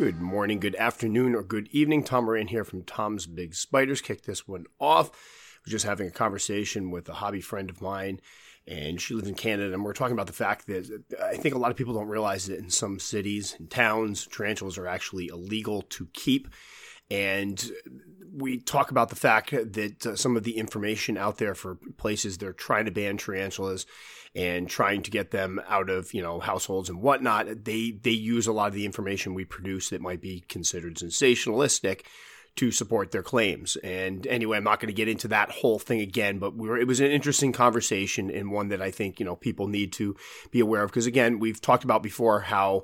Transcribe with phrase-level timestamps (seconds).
[0.00, 2.04] Good morning, good afternoon, or good evening.
[2.04, 4.00] Tom Moran here from Tom's Big Spiders.
[4.00, 5.10] Kick this one off.
[5.62, 8.22] Was just having a conversation with a hobby friend of mine,
[8.66, 11.54] and she lives in Canada, and we're talking about the fact that uh, I think
[11.54, 15.26] a lot of people don't realize that in some cities and towns, tarantulas are actually
[15.26, 16.48] illegal to keep.
[17.10, 17.62] And
[18.32, 22.38] we talk about the fact that uh, some of the information out there for places
[22.38, 23.86] they're trying to ban tarantulas
[24.34, 27.64] and trying to get them out of you know households and whatnot.
[27.64, 32.02] They they use a lot of the information we produce that might be considered sensationalistic
[32.56, 33.76] to support their claims.
[33.76, 36.76] And anyway, I'm not going to get into that whole thing again, but we were,
[36.76, 40.16] it was an interesting conversation and one that I think you know people need to
[40.50, 42.82] be aware of because again, we've talked about before how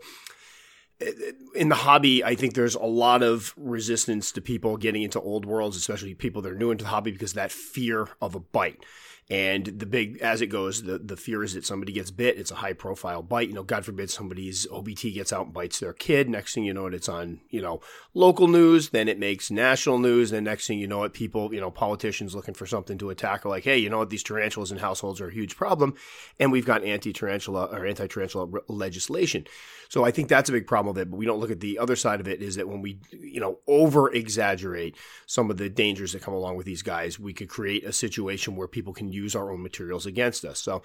[1.55, 5.45] in the hobby, I think there's a lot of resistance to people getting into old
[5.45, 8.85] worlds, especially people that are new into the hobby, because that fear of a bite.
[9.29, 12.39] And the big, as it goes, the, the fear is that somebody gets bit.
[12.39, 13.49] It's a high profile bite.
[13.49, 16.29] You know, God forbid somebody's OBT gets out and bites their kid.
[16.29, 17.81] Next thing you know, it, it's on, you know,
[18.15, 18.91] local news.
[18.91, 20.31] Then it makes national news.
[20.31, 23.45] Then next thing you know it, people, you know, politicians looking for something to attack
[23.45, 24.11] are like, hey, you know what?
[24.11, 25.95] These tarantulas in households are a huge problem.
[26.39, 29.47] And we've got anti tarantula or anti tarantula legislation.
[29.89, 31.11] So I think that's a big problem of it.
[31.11, 33.41] But we don't look at the other side of it is that when we, you
[33.41, 37.49] know, over exaggerate some of the dangers that come along with these guys, we could
[37.49, 40.61] create a situation where people can use our own materials against us.
[40.61, 40.83] So,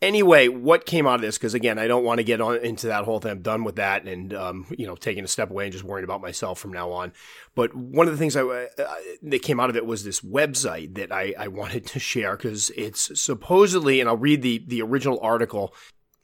[0.00, 1.38] anyway, what came out of this?
[1.38, 3.32] Because again, I don't want to get on into that whole thing.
[3.32, 6.04] I'm done with that, and um, you know, taking a step away and just worrying
[6.04, 7.12] about myself from now on.
[7.54, 8.66] But one of the things I, uh,
[9.22, 12.70] that came out of it was this website that I, I wanted to share because
[12.70, 15.74] it's supposedly, and I'll read the the original article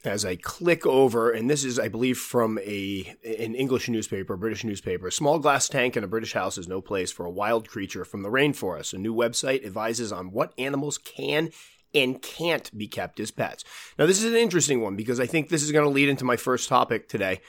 [0.05, 4.63] as I click over, and this is, I believe, from a an English newspaper, British
[4.63, 5.07] newspaper.
[5.07, 8.05] A small glass tank in a British house is no place for a wild creature
[8.05, 8.93] from the rainforest.
[8.93, 11.51] A new website advises on what animals can
[11.93, 13.63] and can't be kept as pets.
[13.99, 16.25] Now, this is an interesting one because I think this is going to lead into
[16.25, 17.41] my first topic today.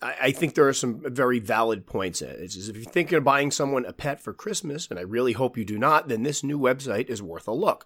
[0.00, 2.38] I think there are some very valid points in it.
[2.38, 5.56] It's if you're thinking of buying someone a pet for Christmas, and I really hope
[5.56, 7.84] you do not, then this new website is worth a look.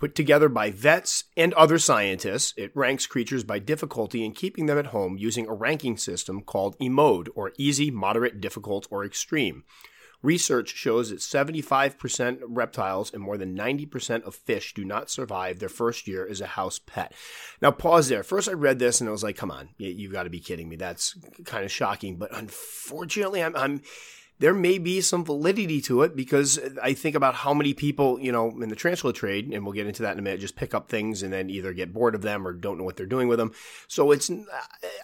[0.00, 4.78] Put together by vets and other scientists, it ranks creatures by difficulty in keeping them
[4.78, 9.62] at home using a ranking system called EMODE, or easy, moderate, difficult, or extreme.
[10.22, 15.58] Research shows that 75% of reptiles and more than 90% of fish do not survive
[15.58, 17.12] their first year as a house pet.
[17.60, 18.22] Now, pause there.
[18.22, 20.70] First, I read this and I was like, come on, you've got to be kidding
[20.70, 20.76] me.
[20.76, 22.16] That's kind of shocking.
[22.16, 23.82] But unfortunately, I'm, I'm
[24.40, 28.32] there may be some validity to it because I think about how many people, you
[28.32, 30.74] know, in the tarantula trade, and we'll get into that in a minute, just pick
[30.74, 33.28] up things and then either get bored of them or don't know what they're doing
[33.28, 33.52] with them.
[33.86, 34.30] So it's,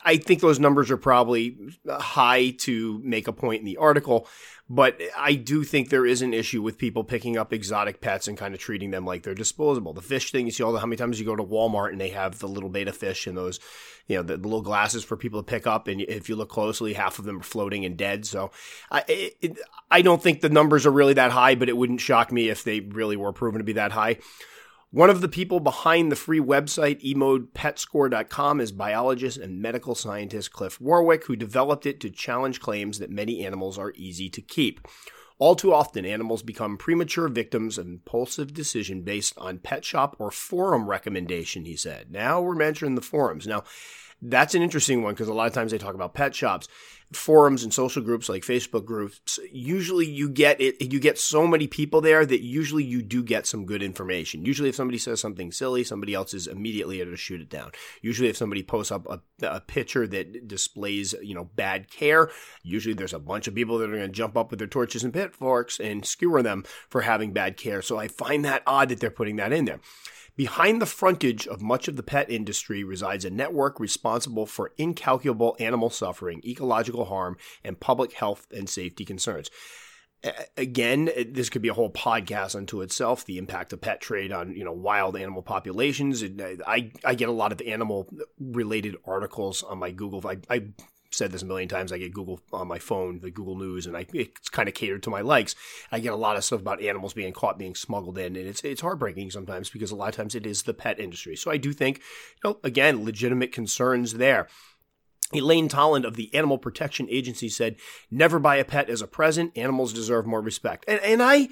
[0.05, 1.55] I think those numbers are probably
[1.87, 4.27] high to make a point in the article.
[4.69, 8.37] But I do think there is an issue with people picking up exotic pets and
[8.37, 9.93] kind of treating them like they're disposable.
[9.93, 12.01] The fish thing, you see all the how many times you go to Walmart and
[12.01, 13.61] they have the little betta fish and those,
[14.09, 15.87] you know, the, the little glasses for people to pick up.
[15.87, 18.27] And if you look closely, half of them are floating and dead.
[18.27, 18.51] So
[18.91, 22.33] I, it, I don't think the numbers are really that high, but it wouldn't shock
[22.33, 24.19] me if they really were proven to be that high.
[24.93, 30.81] One of the people behind the free website, emodepetscore.com, is biologist and medical scientist Cliff
[30.81, 34.87] Warwick, who developed it to challenge claims that many animals are easy to keep.
[35.39, 40.31] All too often, animals become premature victims of impulsive decision based on pet shop or
[40.31, 42.11] forum recommendation, he said.
[42.11, 43.47] Now we're mentioning the forums.
[43.47, 43.65] Now,
[44.23, 46.69] that's an interesting one because a lot of times they talk about pet shops
[47.13, 51.67] forums and social groups like Facebook groups, usually you get it, you get so many
[51.67, 54.45] people there that usually you do get some good information.
[54.45, 57.71] Usually if somebody says something silly, somebody else is immediately able to shoot it down.
[58.03, 62.31] Usually if somebody posts up a, a picture that displays, you know, bad care,
[62.63, 65.05] usually there's a bunch of people that are going to jump up with their torches
[65.05, 67.83] and pitchforks and skewer them for having bad care.
[67.83, 69.81] So I find that odd that they're putting that in there.
[70.37, 75.57] Behind the frontage of much of the pet industry resides a network responsible for incalculable
[75.59, 79.51] animal suffering, ecological harm, and public health and safety concerns.
[80.57, 83.25] Again, this could be a whole podcast unto itself.
[83.25, 86.25] The impact of pet trade on you know wild animal populations.
[86.67, 88.09] I I get a lot of animal
[88.39, 90.27] related articles on my Google.
[90.27, 90.69] I, I
[91.11, 91.93] said this a million times.
[91.93, 95.03] I get Google on my phone, the Google News, and I it's kind of catered
[95.05, 95.55] to my likes.
[95.91, 98.63] I get a lot of stuff about animals being caught being smuggled in, and it's
[98.65, 101.37] it's heartbreaking sometimes because a lot of times it is the pet industry.
[101.37, 104.49] So I do think, you know, again, legitimate concerns there.
[105.33, 107.77] Elaine Toland of the Animal Protection Agency said,
[108.11, 109.57] "Never buy a pet as a present.
[109.57, 111.49] Animals deserve more respect." And and I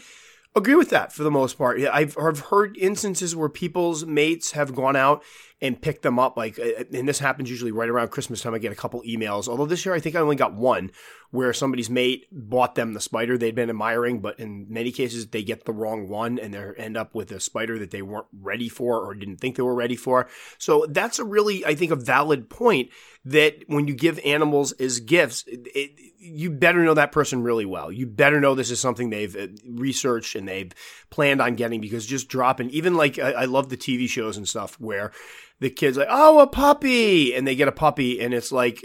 [0.54, 1.80] agree with that for the most part.
[1.80, 5.22] I've, I've heard instances where people's mates have gone out
[5.64, 6.36] and pick them up.
[6.36, 8.52] Like, uh, and this happens usually right around Christmas time.
[8.52, 9.48] I get a couple emails.
[9.48, 10.90] Although this year I think I only got one
[11.30, 15.42] where somebody's mate bought them the spider they'd been admiring, but in many cases they
[15.42, 18.68] get the wrong one and they end up with a spider that they weren't ready
[18.68, 20.28] for or didn't think they were ready for.
[20.58, 22.90] So that's a really, I think, a valid point
[23.24, 27.90] that when you give animals as gifts, it, you better know that person really well.
[27.90, 30.72] You better know this is something they've uh, researched and they've
[31.08, 34.46] planned on getting because just dropping, even like I, I love the TV shows and
[34.46, 35.10] stuff where
[35.60, 38.84] the kids like, oh, a puppy, and they get a puppy, and it's like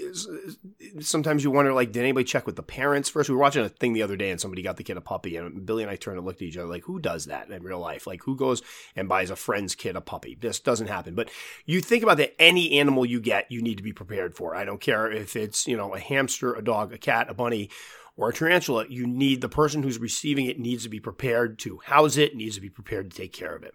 [0.99, 3.29] sometimes you wonder like, did anybody check with the parents first?
[3.29, 5.35] We were watching a thing the other day, and somebody got the kid a puppy,
[5.35, 7.63] and Billy and I turned and looked at each other like, who does that in
[7.63, 8.05] real life?
[8.05, 8.61] Like, who goes
[8.95, 10.37] and buys a friend's kid a puppy?
[10.39, 11.15] This doesn't happen.
[11.15, 11.29] But
[11.65, 14.55] you think about that, any animal you get, you need to be prepared for.
[14.55, 17.69] I don't care if it's you know a hamster, a dog, a cat, a bunny
[18.15, 21.79] or a tarantula, you need the person who's receiving it needs to be prepared to
[21.85, 23.73] house it, needs to be prepared to take care of it.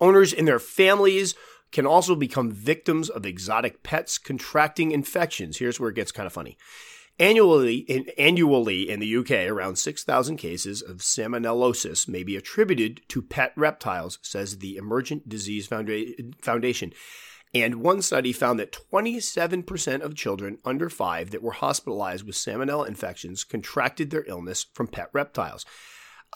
[0.00, 1.34] Owners and their families
[1.72, 5.58] can also become victims of exotic pets contracting infections.
[5.58, 6.56] Here's where it gets kind of funny.
[7.18, 13.20] Annually in, annually in the UK, around 6,000 cases of salmonellosis may be attributed to
[13.20, 16.92] pet reptiles, says the Emergent Disease Foundation.
[17.52, 22.88] And one study found that 27% of children under five that were hospitalized with salmonella
[22.88, 25.66] infections contracted their illness from pet reptiles.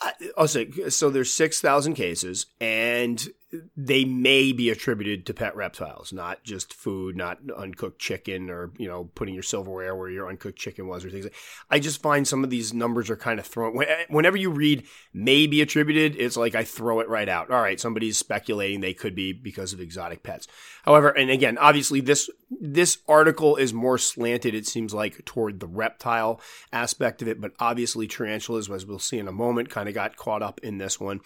[0.03, 1.11] Uh, I'll so.
[1.11, 3.29] There's six thousand cases, and
[3.77, 8.89] they may be attributed to pet reptiles, not just food, not uncooked chicken, or you
[8.89, 11.25] know, putting your silverware where your uncooked chicken was, or things.
[11.25, 11.35] Like
[11.71, 13.83] I just find some of these numbers are kind of thrown.
[13.83, 17.51] Eh, whenever you read "may be attributed," it's like I throw it right out.
[17.51, 20.47] All right, somebody's speculating they could be because of exotic pets.
[20.85, 24.55] However, and again, obviously this this article is more slanted.
[24.55, 26.41] It seems like toward the reptile
[26.73, 30.17] aspect of it, but obviously tarantulas, as we'll see in a moment, kind of got
[30.17, 31.21] caught up in this one.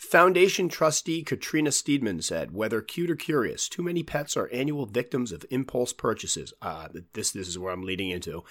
[0.00, 5.30] Foundation trustee Katrina Steedman said, "Whether cute or curious, too many pets are annual victims
[5.30, 6.54] of impulse purchases.
[6.62, 8.42] Uh, this this is where I'm leading into,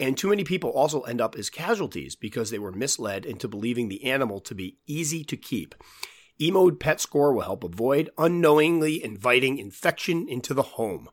[0.00, 3.88] and too many people also end up as casualties because they were misled into believing
[3.88, 5.76] the animal to be easy to keep."
[6.40, 11.08] eMode Pet Score will help avoid unknowingly inviting infection into the home.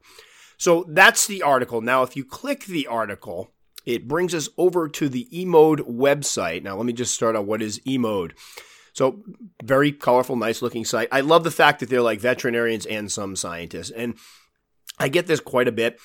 [0.58, 1.82] So that's the article.
[1.82, 3.54] Now, if you click the article,
[3.86, 6.64] it brings us over to the eMode website.
[6.64, 8.32] Now, let me just start on what is eMode.
[8.94, 9.24] So
[9.64, 11.10] very colorful, nice looking site.
[11.12, 13.90] I love the fact that they're like veterinarians and some scientists.
[13.90, 14.16] And
[15.00, 16.00] I get this quite a bit.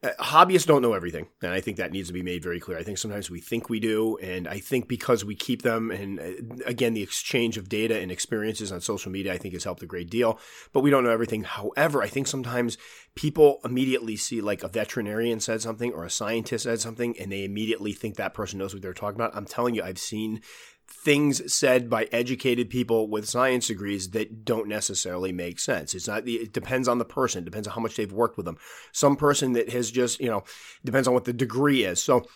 [0.00, 2.78] Uh, hobbyists don't know everything, and I think that needs to be made very clear.
[2.78, 6.20] I think sometimes we think we do, and I think because we keep them, and
[6.20, 9.82] uh, again, the exchange of data and experiences on social media, I think has helped
[9.82, 10.38] a great deal.
[10.72, 11.42] But we don't know everything.
[11.42, 12.78] However, I think sometimes
[13.16, 17.42] people immediately see like a veterinarian said something or a scientist said something, and they
[17.42, 19.34] immediately think that person knows what they're talking about.
[19.34, 20.42] I'm telling you, I've seen
[20.90, 25.94] things said by educated people with science degrees that don't necessarily make sense.
[25.94, 28.58] It's not, it depends on the person, depends on how much they've worked with them.
[28.92, 30.44] Some person that has just, you know,
[30.84, 32.02] depends on what the degree is.
[32.02, 32.26] So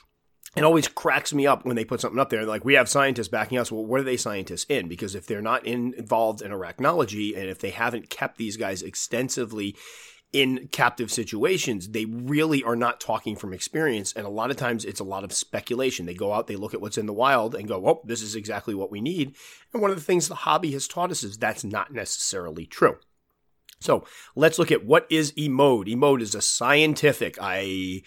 [0.55, 3.29] it always cracks me up when they put something up there like we have scientists
[3.29, 3.73] backing us.
[3.73, 4.87] Well, what are they scientists in?
[4.87, 8.83] Because if they're not in, involved in arachnology and if they haven't kept these guys
[8.83, 9.75] extensively
[10.33, 14.13] in captive situations, they really are not talking from experience.
[14.15, 16.07] And a lot of times it's a lot of speculation.
[16.07, 18.35] They go out, they look at what's in the wild and go, oh, this is
[18.35, 19.35] exactly what we need.
[19.73, 22.97] And one of the things the hobby has taught us is that's not necessarily true.
[23.81, 25.93] So let's look at what is eMode.
[25.93, 28.03] eMode is a scientific, I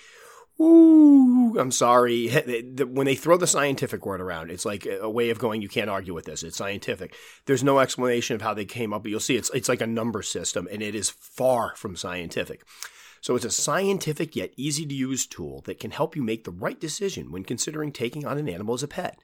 [0.60, 2.30] Ooh, I'm sorry.
[2.30, 5.90] When they throw the scientific word around, it's like a way of going, you can't
[5.90, 6.44] argue with this.
[6.44, 7.13] It's scientific.
[7.46, 9.88] There's no explanation of how they came up, but you'll see it's, it's like a
[9.88, 12.63] number system, and it is far from scientific.
[13.20, 16.51] So it's a scientific yet easy to use tool that can help you make the
[16.51, 19.18] right decision when considering taking on an animal as a pet.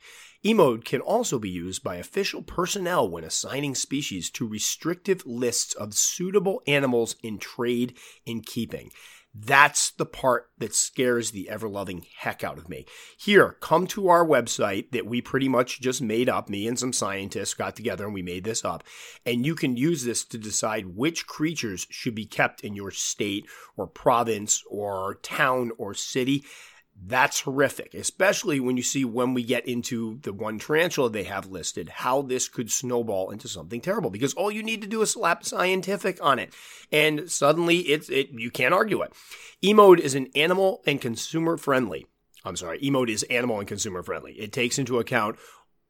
[0.43, 5.93] eMode can also be used by official personnel when assigning species to restrictive lists of
[5.93, 8.91] suitable animals in trade and keeping.
[9.33, 12.85] That's the part that scares the ever loving heck out of me.
[13.17, 16.49] Here, come to our website that we pretty much just made up.
[16.49, 18.83] Me and some scientists got together and we made this up.
[19.25, 23.45] And you can use this to decide which creatures should be kept in your state
[23.77, 26.43] or province or town or city.
[27.03, 31.47] That's horrific, especially when you see when we get into the one tarantula they have
[31.47, 35.09] listed, how this could snowball into something terrible because all you need to do is
[35.09, 36.53] slap scientific on it
[36.91, 39.13] and suddenly it's it you can't argue it.
[39.63, 42.05] eMode is an animal and consumer friendly.
[42.45, 44.33] I'm sorry, eMode is animal and consumer friendly.
[44.33, 45.37] It takes into account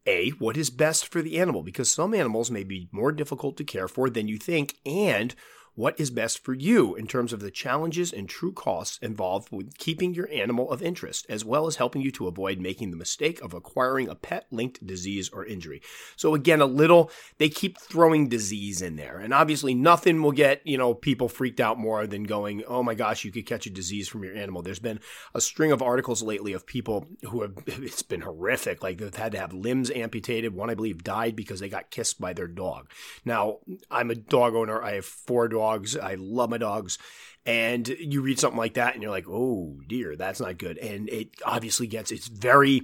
[0.08, 3.66] a, what is best for the animal because some animals may be more difficult to
[3.66, 5.36] care for than you think and
[5.76, 9.78] what is best for you in terms of the challenges and true costs involved with
[9.78, 13.42] keeping your animal of interest, as well as helping you to avoid making the mistake
[13.42, 15.82] of acquiring a pet linked disease or injury.
[16.16, 19.18] So again, a little, they keep throwing disease in there.
[19.18, 22.94] And obviously nothing will get, you know, people freaked out more than going, oh my
[22.94, 24.62] gosh, you could catch a disease from your animal.
[24.62, 25.00] There's been
[25.34, 28.84] a string of articles lately of people who have, it's been horrific.
[28.84, 30.54] Like they've had to have limbs amputated.
[30.54, 32.92] One, I believe, died because they got kissed by their dog.
[33.24, 33.60] Now,
[33.90, 34.82] I'm a dog owner.
[34.82, 35.61] I have four dogs.
[35.62, 36.98] I love my dogs.
[37.46, 40.78] And you read something like that and you're like, oh dear, that's not good.
[40.78, 42.84] And it obviously gets, it's very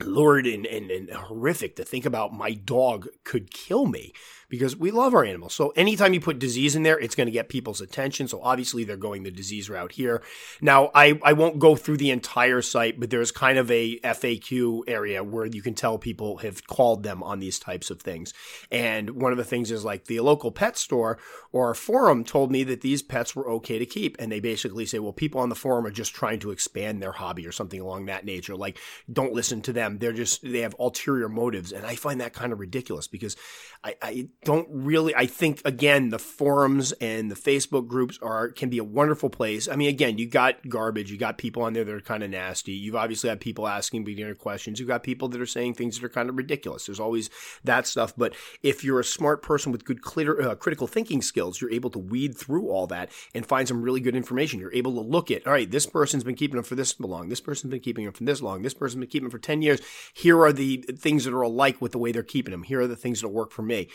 [0.00, 4.12] lurid and, and, and horrific to think about my dog could kill me
[4.50, 5.54] because we love our animals.
[5.54, 8.28] So anytime you put disease in there, it's going to get people's attention.
[8.28, 10.22] So obviously they're going the disease route here.
[10.60, 14.82] Now, I, I won't go through the entire site, but there's kind of a FAQ
[14.88, 18.34] area where you can tell people have called them on these types of things.
[18.70, 21.18] And one of the things is like the local pet store
[21.52, 24.16] or forum told me that these pets were okay to keep.
[24.18, 27.12] And they basically say, well, people on the forum are just trying to expand their
[27.12, 28.56] hobby or something along that nature.
[28.56, 28.78] Like,
[29.12, 29.98] don't listen to them.
[29.98, 31.70] They're just, they have ulterior motives.
[31.70, 33.36] And I find that kind of ridiculous because
[33.84, 38.70] I, I don't really I think again the forums and the Facebook groups are can
[38.70, 39.68] be a wonderful place.
[39.68, 42.30] I mean again, you got garbage, you got people on there that are kind of
[42.30, 42.72] nasty.
[42.72, 44.78] You've obviously had people asking beginner questions.
[44.78, 46.86] You've got people that are saying things that are kind of ridiculous.
[46.86, 47.28] There's always
[47.64, 51.60] that stuff, but if you're a smart person with good clear, uh, critical thinking skills,
[51.60, 54.58] you're able to weed through all that and find some really good information.
[54.58, 57.28] You're able to look at, all right, this person's been keeping them for this long.
[57.28, 58.62] This person's been keeping them for this long.
[58.62, 59.80] This person's been keeping them for 10 years.
[60.14, 62.62] Here are the things that are alike with the way they're keeping them.
[62.62, 63.88] Here are the things that work for me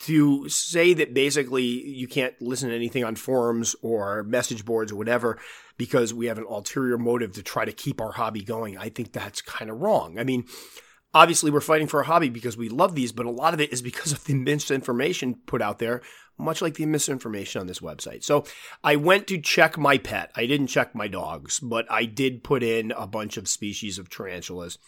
[0.00, 4.96] to say that basically you can't listen to anything on forums or message boards or
[4.96, 5.38] whatever
[5.76, 9.12] because we have an ulterior motive to try to keep our hobby going, I think
[9.12, 10.18] that's kind of wrong.
[10.18, 10.44] I mean,
[11.14, 13.72] obviously we're fighting for a hobby because we love these, but a lot of it
[13.72, 16.02] is because of the misinformation put out there,
[16.36, 18.22] much like the misinformation on this website.
[18.24, 18.44] So
[18.84, 20.30] I went to check my pet.
[20.36, 24.10] I didn't check my dogs, but I did put in a bunch of species of
[24.10, 24.78] tarantulas.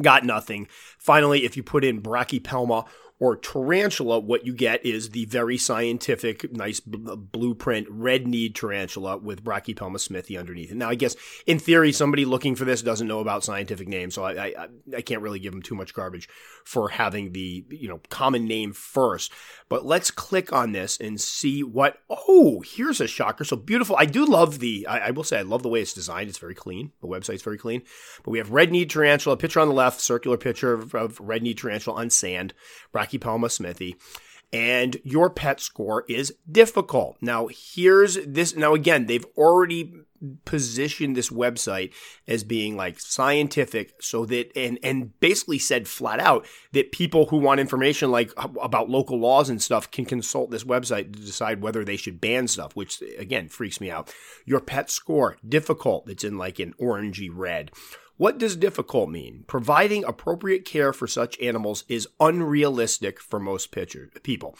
[0.00, 0.68] Got nothing.
[0.98, 2.86] Finally, if you put in Brachypelma
[3.22, 9.16] or tarantula, what you get is the very scientific, nice b- blueprint red kneed tarantula
[9.16, 10.76] with Brachypelma smithi underneath it.
[10.76, 11.14] Now, I guess
[11.46, 15.02] in theory, somebody looking for this doesn't know about scientific names, so I, I, I
[15.02, 16.28] can't really give them too much garbage
[16.64, 19.30] for having the you know common name first.
[19.68, 21.98] But let's click on this and see what.
[22.10, 23.44] Oh, here's a shocker!
[23.44, 23.94] So beautiful.
[23.96, 24.84] I do love the.
[24.88, 26.28] I, I will say I love the way it's designed.
[26.28, 26.90] It's very clean.
[27.00, 27.82] The website's very clean.
[28.24, 29.36] But we have red kneed tarantula.
[29.36, 32.52] Picture on the left, circular picture of, of red kneed tarantula on sand.
[32.92, 33.96] Brachy Brachypelma smithi
[34.52, 37.16] and your pet score is difficult.
[37.22, 38.54] Now, here's this.
[38.54, 39.94] Now, again, they've already
[40.44, 41.92] positioned this website
[42.28, 47.38] as being like scientific so that and and basically said flat out that people who
[47.38, 51.84] want information like about local laws and stuff can consult this website to decide whether
[51.84, 54.14] they should ban stuff which again freaks me out
[54.44, 57.72] your pet score difficult it's in like an orangey red
[58.22, 59.42] what does difficult mean?
[59.48, 64.56] Providing appropriate care for such animals is unrealistic for most pitcher, people.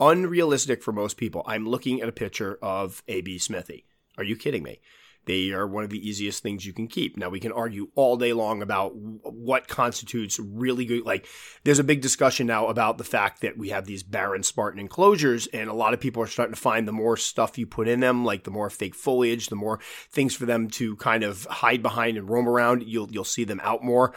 [0.00, 1.44] Unrealistic for most people.
[1.46, 3.36] I'm looking at a picture of A.B.
[3.36, 3.84] smithi.
[4.16, 4.80] Are you kidding me?
[5.28, 7.18] They are one of the easiest things you can keep.
[7.18, 11.04] Now we can argue all day long about what constitutes really good.
[11.04, 11.26] Like
[11.64, 15.46] there's a big discussion now about the fact that we have these barren Spartan enclosures
[15.48, 18.00] and a lot of people are starting to find the more stuff you put in
[18.00, 19.80] them, like the more fake foliage, the more
[20.10, 23.60] things for them to kind of hide behind and roam around, you'll, you'll see them
[23.62, 24.14] out more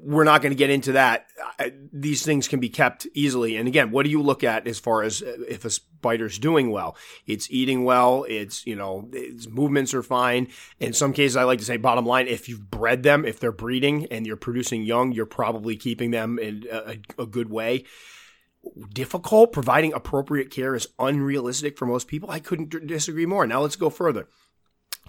[0.00, 1.26] we're not going to get into that.
[1.92, 3.56] These things can be kept easily.
[3.56, 6.70] And again, what do you look at as far as uh, if a spider's doing
[6.70, 6.96] well?
[7.26, 8.24] It's eating well.
[8.28, 10.48] It's, you know, its movements are fine.
[10.80, 13.52] In some cases, I like to say bottom line, if you've bred them, if they're
[13.52, 17.84] breeding and you're producing young, you're probably keeping them in a, a good way
[18.92, 19.52] difficult.
[19.52, 22.30] Providing appropriate care is unrealistic for most people.
[22.30, 23.46] I couldn't disagree more.
[23.46, 24.28] Now let's go further.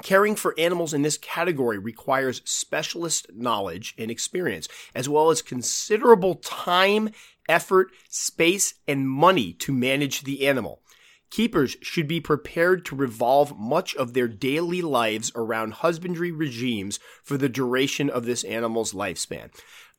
[0.02, 6.36] Caring for animals in this category requires specialist knowledge and experience, as well as considerable
[6.36, 7.12] time,
[7.48, 10.82] effort, space, and money to manage the animal.
[11.30, 17.38] Keepers should be prepared to revolve much of their daily lives around husbandry regimes for
[17.38, 19.50] the duration of this animal's lifespan.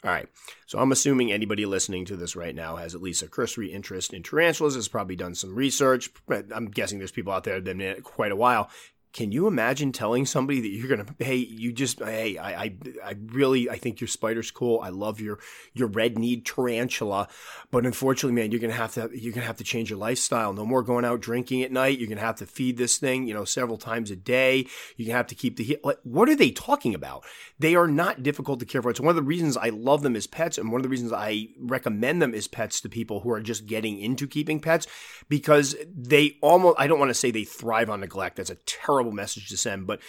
[0.05, 0.29] All right.
[0.67, 4.13] So I'm assuming anybody listening to this right now has at least a cursory interest
[4.13, 6.11] in tarantulas, has probably done some research.
[6.29, 8.71] I'm guessing there's people out there that have been in it quite a while
[9.15, 13.15] Can you imagine telling somebody that you're gonna, hey, you just, hey, I, I, I
[13.27, 14.81] really, I think your spider's cool.
[14.83, 15.39] I love your
[15.73, 17.29] your red kneed tarantula,
[17.71, 20.53] but unfortunately, man, you're gonna have to you're gonna have to change your lifestyle.
[20.53, 22.01] No more going out drinking at night.
[22.01, 24.67] You're gonna have to feed this thing, you know, several times a day.
[24.97, 25.85] You're gonna have to keep the heat.
[25.85, 27.25] Like, what are they talking about?
[27.61, 28.91] They are not difficult to care for.
[28.91, 31.13] It's one of the reasons I love them as pets, and one of the reasons
[31.13, 34.89] I recommend them as pets to people who are just getting into keeping pets
[35.29, 36.81] because they almost.
[36.81, 38.39] I don't want to say they thrive on neglect.
[38.39, 39.87] That's a terrible message to send.
[39.87, 40.01] But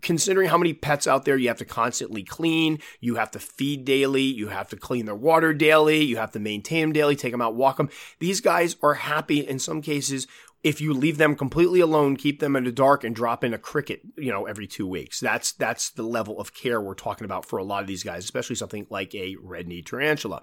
[0.00, 3.84] considering how many pets out there you have to constantly clean, you have to feed
[3.84, 7.32] daily, you have to clean their water daily, you have to maintain them daily, take
[7.32, 7.90] them out, walk them.
[8.18, 10.26] These guys are happy in some cases
[10.66, 13.58] if you leave them completely alone, keep them in the dark and drop in a
[13.58, 15.20] cricket, you know, every two weeks.
[15.20, 18.24] That's that's the level of care we're talking about for a lot of these guys,
[18.24, 20.42] especially something like a red knee tarantula.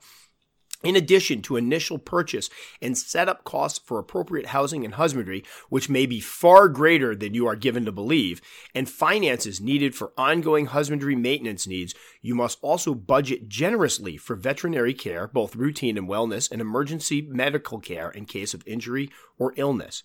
[0.83, 2.49] In addition to initial purchase
[2.81, 7.47] and setup costs for appropriate housing and husbandry, which may be far greater than you
[7.47, 8.41] are given to believe,
[8.75, 14.93] and finances needed for ongoing husbandry maintenance needs, you must also budget generously for veterinary
[14.93, 20.03] care, both routine and wellness, and emergency medical care in case of injury or illness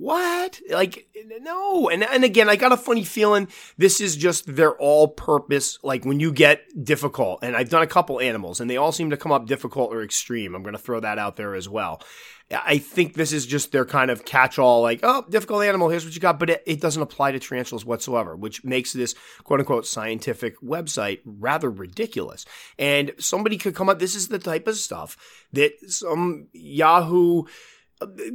[0.00, 0.58] what?
[0.70, 1.08] Like,
[1.42, 1.90] no.
[1.90, 5.78] And, and again, I got a funny feeling this is just their all purpose.
[5.82, 9.10] Like when you get difficult, and I've done a couple animals and they all seem
[9.10, 10.54] to come up difficult or extreme.
[10.54, 12.00] I'm going to throw that out there as well.
[12.50, 16.04] I think this is just their kind of catch all, like, oh, difficult animal, here's
[16.04, 16.38] what you got.
[16.38, 19.14] But it, it doesn't apply to tarantulas whatsoever, which makes this
[19.44, 22.46] quote unquote scientific website rather ridiculous.
[22.78, 25.16] And somebody could come up, this is the type of stuff
[25.52, 27.44] that some Yahoo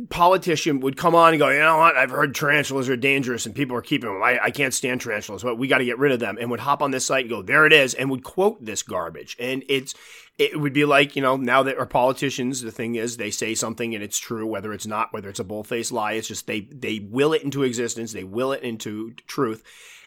[0.10, 1.98] politician would come on and go, you know what?
[1.98, 4.22] I've heard tarantulas are dangerous and people are keeping them.
[4.22, 6.38] I, I can't stand tarantulas, but we got to get rid of them.
[6.40, 8.84] And would hop on this site and go, there it is, and would quote this
[8.84, 9.36] garbage.
[9.40, 9.96] And it's,
[10.38, 13.56] it would be like, you know, now that our politicians, the thing is, they say
[13.56, 16.62] something and it's true, whether it's not, whether it's a bull-faced lie, it's just they,
[16.72, 19.64] they will it into existence, they will it into truth,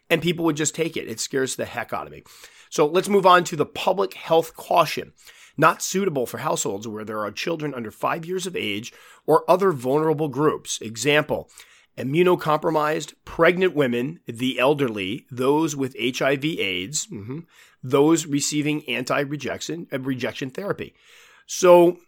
[0.09, 1.09] and people would just take it.
[1.09, 2.23] It scares the heck out of me.
[2.71, 5.13] So let's move on to the public health caution
[5.59, 8.93] not suitable for households where there are children under five years of age
[9.27, 10.81] or other vulnerable groups.
[10.81, 11.51] Example,
[11.99, 17.41] immunocompromised, pregnant women, the elderly, those with HIV AIDS, mm-hmm,
[17.83, 20.95] those receiving anti-rejection rejection therapy.
[21.47, 21.99] So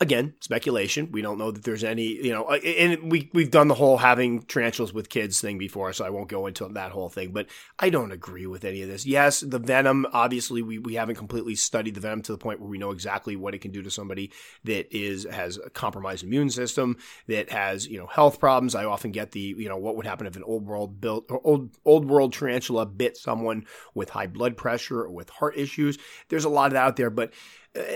[0.00, 1.10] again, speculation.
[1.10, 4.42] We don't know that there's any, you know, and we we've done the whole having
[4.42, 7.32] tarantulas with kids thing before, so I won't go into that whole thing.
[7.32, 7.46] But
[7.78, 9.06] I don't agree with any of this.
[9.06, 10.06] Yes, the venom.
[10.12, 13.36] Obviously, we we haven't completely studied the venom to the point where we know exactly
[13.36, 14.30] what it can do to somebody
[14.64, 18.74] that is has a compromised immune system, that has you know health problems.
[18.74, 21.70] I often get the you know what would happen if an old world built old
[21.84, 25.98] old world tarantula bit someone with high blood pressure or with heart issues.
[26.28, 27.32] There's a lot of that out there, but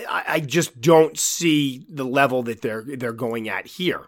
[0.08, 4.06] I, I just don't see the level that they're they're going at here.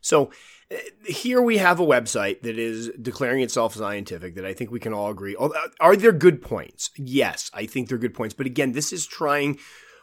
[0.00, 0.30] So
[0.70, 0.76] uh,
[1.06, 4.92] here we have a website that is declaring itself scientific that I think we can
[4.92, 5.36] all agree.
[5.38, 6.90] Uh, are there good points?
[6.96, 8.34] Yes, I think they're good points.
[8.34, 9.58] But again, this is trying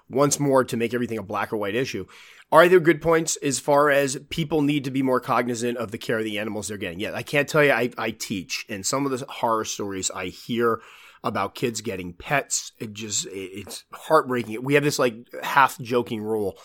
[0.09, 2.05] once more to make everything a black or white issue.
[2.51, 5.99] Are there good points as far as people need to be more cognizant of the
[5.99, 6.99] care of the animals they're getting?
[6.99, 7.71] Yeah, I can't tell you.
[7.71, 10.81] I, I teach, and some of the horror stories I hear
[11.23, 12.71] about kids getting pets.
[12.79, 14.63] It just, it's heartbreaking.
[14.63, 16.57] We have this like half joking rule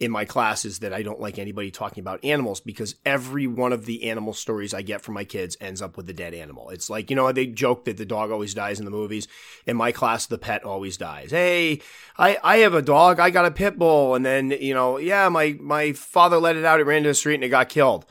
[0.00, 3.86] in my classes that I don't like anybody talking about animals because every one of
[3.86, 6.70] the animal stories I get from my kids ends up with a dead animal.
[6.70, 9.28] It's like, you know, they joke that the dog always dies in the movies.
[9.64, 11.30] In my class, the pet always dies.
[11.30, 11.82] Hey,
[12.18, 13.20] I, I have a dog.
[13.20, 14.16] I got a pit bull.
[14.16, 16.80] And then, you know, yeah, my, my father let it out.
[16.80, 18.04] It ran into the street and it got killed.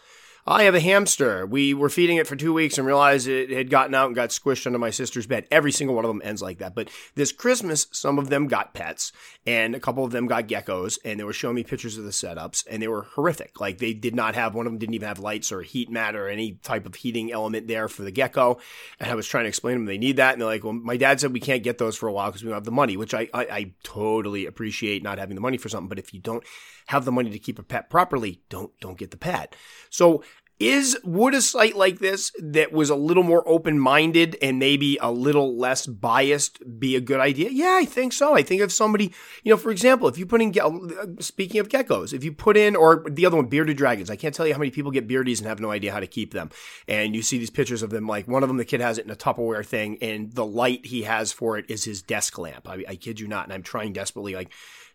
[0.45, 1.45] I have a hamster.
[1.45, 4.29] We were feeding it for two weeks and realized it had gotten out and got
[4.29, 5.45] squished under my sister's bed.
[5.51, 6.73] Every single one of them ends like that.
[6.73, 9.11] But this Christmas, some of them got pets
[9.45, 12.09] and a couple of them got geckos and they were showing me pictures of the
[12.09, 13.61] setups and they were horrific.
[13.61, 16.15] Like they did not have, one of them didn't even have lights or heat mat
[16.15, 18.57] or any type of heating element there for the gecko.
[18.99, 20.33] And I was trying to explain to them they need that.
[20.33, 22.43] And they're like, well, my dad said we can't get those for a while because
[22.43, 25.57] we don't have the money, which I, I, I totally appreciate not having the money
[25.57, 25.89] for something.
[25.89, 26.43] But if you don't
[26.91, 29.55] have the money to keep a pet properly, don't, don't get the pet.
[29.89, 30.23] So
[30.61, 35.11] is would a site like this that was a little more open-minded and maybe a
[35.11, 37.49] little less biased be a good idea?
[37.51, 38.35] Yeah, I think so.
[38.35, 41.67] I think if somebody, you know, for example, if you put in uh, speaking of
[41.67, 44.53] geckos, if you put in or the other one bearded dragons, I can't tell you
[44.53, 46.51] how many people get beardies and have no idea how to keep them.
[46.87, 49.05] And you see these pictures of them like one of them the kid has it
[49.05, 52.69] in a Tupperware thing and the light he has for it is his desk lamp.
[52.69, 54.51] I, I kid you not, and I'm trying desperately like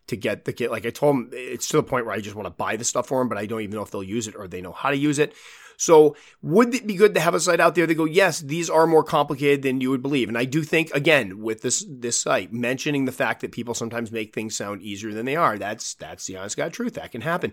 [0.09, 0.71] to get the kit.
[0.71, 2.85] Like I told him, it's to the point where I just want to buy the
[2.85, 4.73] stuff for him, but I don't even know if they'll use it or they know
[4.73, 5.35] how to use it.
[5.77, 8.71] So would it be good to have a site out there that go, yes, these
[8.71, 10.29] are more complicated than you would believe?
[10.29, 14.11] And I do think, again, with this this site, mentioning the fact that people sometimes
[14.11, 16.95] make things sound easier than they are, that's that's the honest God truth.
[16.95, 17.53] That can happen.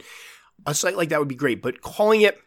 [0.65, 2.39] A site like that would be great, but calling it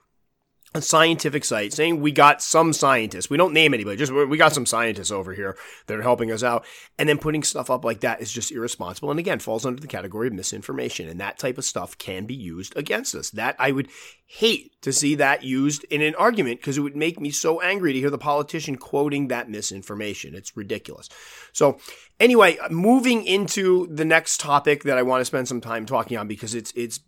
[0.74, 3.30] a scientific site saying we got some scientists.
[3.30, 6.42] We don't name anybody, just we got some scientists over here that are helping us
[6.42, 6.64] out.
[6.98, 9.10] And then putting stuff up like that is just irresponsible.
[9.10, 11.08] And again, falls under the category of misinformation.
[11.08, 13.30] And that type of stuff can be used against us.
[13.30, 13.88] That I would
[14.26, 17.92] hate to see that used in an argument because it would make me so angry
[17.92, 20.34] to hear the politician quoting that misinformation.
[20.34, 21.08] It's ridiculous.
[21.52, 21.78] So
[22.20, 26.28] anyway, moving into the next topic that I want to spend some time talking on
[26.28, 27.00] because it's, it's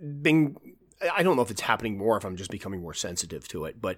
[0.00, 0.56] been
[1.12, 3.80] I don't know if it's happening more if I'm just becoming more sensitive to it,
[3.80, 3.96] but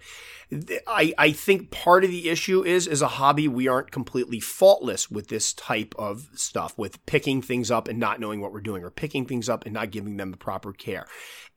[0.86, 5.10] I, I think part of the issue is as a hobby, we aren't completely faultless
[5.10, 8.82] with this type of stuff, with picking things up and not knowing what we're doing,
[8.82, 11.06] or picking things up and not giving them the proper care.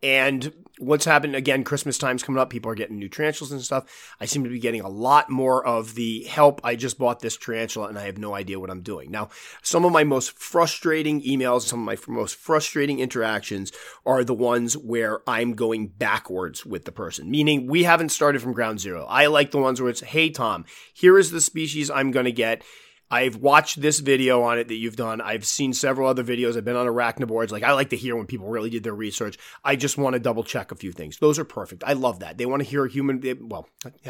[0.01, 4.15] And what's happened again, Christmas time's coming up, people are getting new tarantulas and stuff.
[4.19, 6.61] I seem to be getting a lot more of the help.
[6.63, 9.11] I just bought this tarantula and I have no idea what I'm doing.
[9.11, 9.29] Now,
[9.61, 13.73] some of my most frustrating emails, some of my most frustrating interactions
[14.05, 18.53] are the ones where I'm going backwards with the person, meaning we haven't started from
[18.53, 19.05] ground zero.
[19.09, 22.31] I like the ones where it's, hey, Tom, here is the species I'm going to
[22.31, 22.63] get
[23.11, 25.19] I've watched this video on it that you've done.
[25.21, 26.55] I've seen several other videos.
[26.55, 27.51] I've been on arachnoboards.
[27.51, 29.37] Like I like to hear when people really did their research.
[29.63, 31.17] I just want to double check a few things.
[31.17, 31.83] Those are perfect.
[31.85, 32.37] I love that.
[32.37, 33.21] They want to hear a human.
[33.41, 33.67] Well,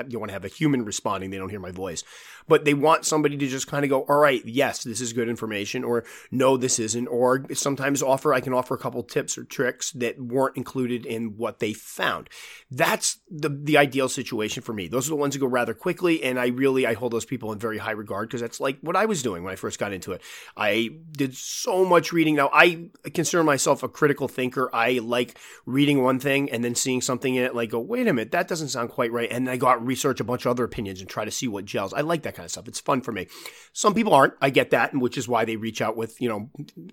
[0.08, 1.30] you want to have a human responding.
[1.30, 2.04] They don't hear my voice,
[2.48, 5.30] but they want somebody to just kind of go, all right, yes, this is good
[5.30, 7.08] information, or no, this isn't.
[7.08, 11.38] Or sometimes offer, I can offer a couple tips or tricks that weren't included in
[11.38, 12.30] what they found.
[12.70, 14.88] That's the, the ideal situation for me.
[14.88, 16.22] Those are the ones that go rather quickly.
[16.24, 18.96] And I really, I hold those people in very high regard because that's like, what
[18.96, 20.22] I was doing when I first got into it.
[20.58, 22.36] I did so much reading.
[22.36, 24.68] Now, I consider myself a critical thinker.
[24.74, 28.14] I like reading one thing and then seeing something in it, like, go, wait a
[28.14, 29.32] minute, that doesn't sound quite right.
[29.32, 31.48] And I go out and research a bunch of other opinions and try to see
[31.48, 31.94] what gels.
[31.94, 32.68] I like that kind of stuff.
[32.68, 33.28] It's fun for me.
[33.74, 34.34] Some people aren't.
[34.42, 36.50] I get that, which is why they reach out with, you know,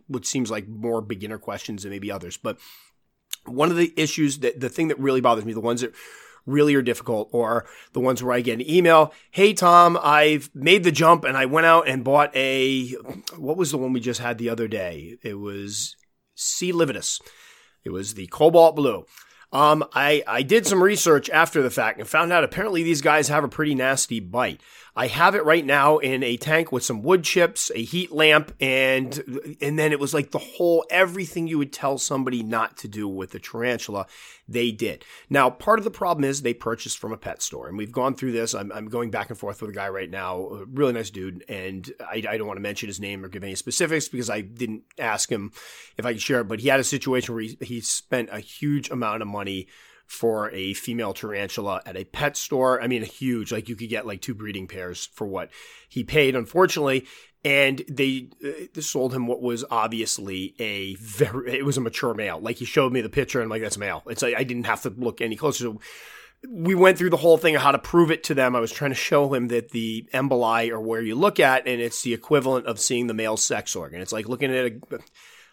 [0.06, 2.36] what seems like more beginner questions than maybe others.
[2.36, 2.58] But
[3.46, 5.94] one of the issues that the thing that really bothers me, the ones that
[6.46, 9.12] really are difficult or the ones where I get an email.
[9.30, 12.88] Hey, Tom, I've made the jump and I went out and bought a,
[13.36, 15.18] what was the one we just had the other day?
[15.22, 15.96] It was
[16.34, 16.72] C.
[16.72, 17.20] lividus.
[17.84, 19.04] It was the cobalt blue.
[19.52, 23.28] Um, I, I did some research after the fact and found out apparently these guys
[23.28, 24.60] have a pretty nasty bite.
[24.98, 28.54] I have it right now in a tank with some wood chips, a heat lamp,
[28.58, 32.88] and and then it was like the whole everything you would tell somebody not to
[32.88, 34.06] do with the tarantula,
[34.48, 35.04] they did.
[35.28, 38.14] Now, part of the problem is they purchased from a pet store, and we've gone
[38.14, 38.54] through this.
[38.54, 41.44] I'm, I'm going back and forth with a guy right now, a really nice dude,
[41.46, 44.40] and I, I don't want to mention his name or give any specifics because I
[44.40, 45.52] didn't ask him
[45.98, 48.40] if I could share it, but he had a situation where he, he spent a
[48.40, 49.68] huge amount of money
[50.06, 52.80] for a female tarantula at a pet store.
[52.80, 55.50] I mean, a huge, like you could get like two breeding pairs for what
[55.88, 57.06] he paid, unfortunately.
[57.44, 62.40] And they uh, sold him what was obviously a very, it was a mature male.
[62.40, 64.02] Like he showed me the picture and I'm like, that's male.
[64.06, 65.64] It's like, I didn't have to look any closer.
[65.64, 65.80] So
[66.48, 68.54] we went through the whole thing of how to prove it to them.
[68.54, 71.80] I was trying to show him that the emboli are where you look at, and
[71.80, 74.00] it's the equivalent of seeing the male sex organ.
[74.00, 74.98] It's like looking at a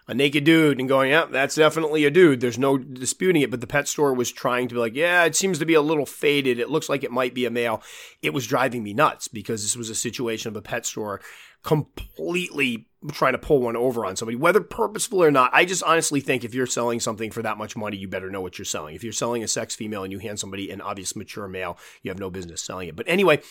[0.08, 2.42] a naked dude and going, yeah, that's definitely a dude.
[2.42, 3.52] There's no disputing it.
[3.52, 5.82] But the pet store was trying to be like, yeah, it seems to be a
[5.82, 6.60] little faded.
[6.60, 7.82] It looks like it might be a male.
[8.22, 11.22] It was driving me nuts because this was a situation of a pet store
[11.64, 15.50] completely trying to pull one over on somebody, whether purposeful or not.
[15.54, 18.42] I just honestly think if you're selling something for that much money, you better know
[18.42, 18.96] what you're selling.
[18.96, 22.12] If you're selling a sex female and you hand somebody an obvious mature male, you
[22.12, 22.96] have no business selling it.
[22.96, 23.42] But anyway,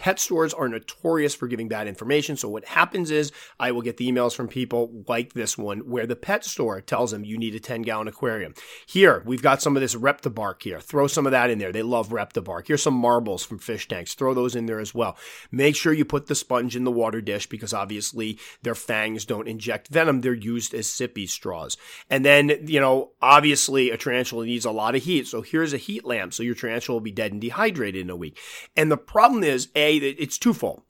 [0.00, 2.34] Pet stores are notorious for giving bad information.
[2.34, 6.06] So what happens is I will get the emails from people like this one where
[6.06, 8.54] the pet store tells them you need a 10 gallon aquarium.
[8.86, 10.80] Here, we've got some of this Reptibark here.
[10.80, 11.70] Throw some of that in there.
[11.70, 12.66] They love Reptibark.
[12.66, 14.14] Here's some marbles from fish tanks.
[14.14, 15.18] Throw those in there as well.
[15.50, 19.48] Make sure you put the sponge in the water dish because obviously their fangs don't
[19.48, 20.22] inject venom.
[20.22, 21.76] They're used as sippy straws.
[22.08, 25.26] And then, you know, obviously a tarantula needs a lot of heat.
[25.26, 26.32] So here's a heat lamp.
[26.32, 28.38] So your tarantula will be dead and dehydrated in a week.
[28.74, 30.82] And the problem is, A, it's twofold.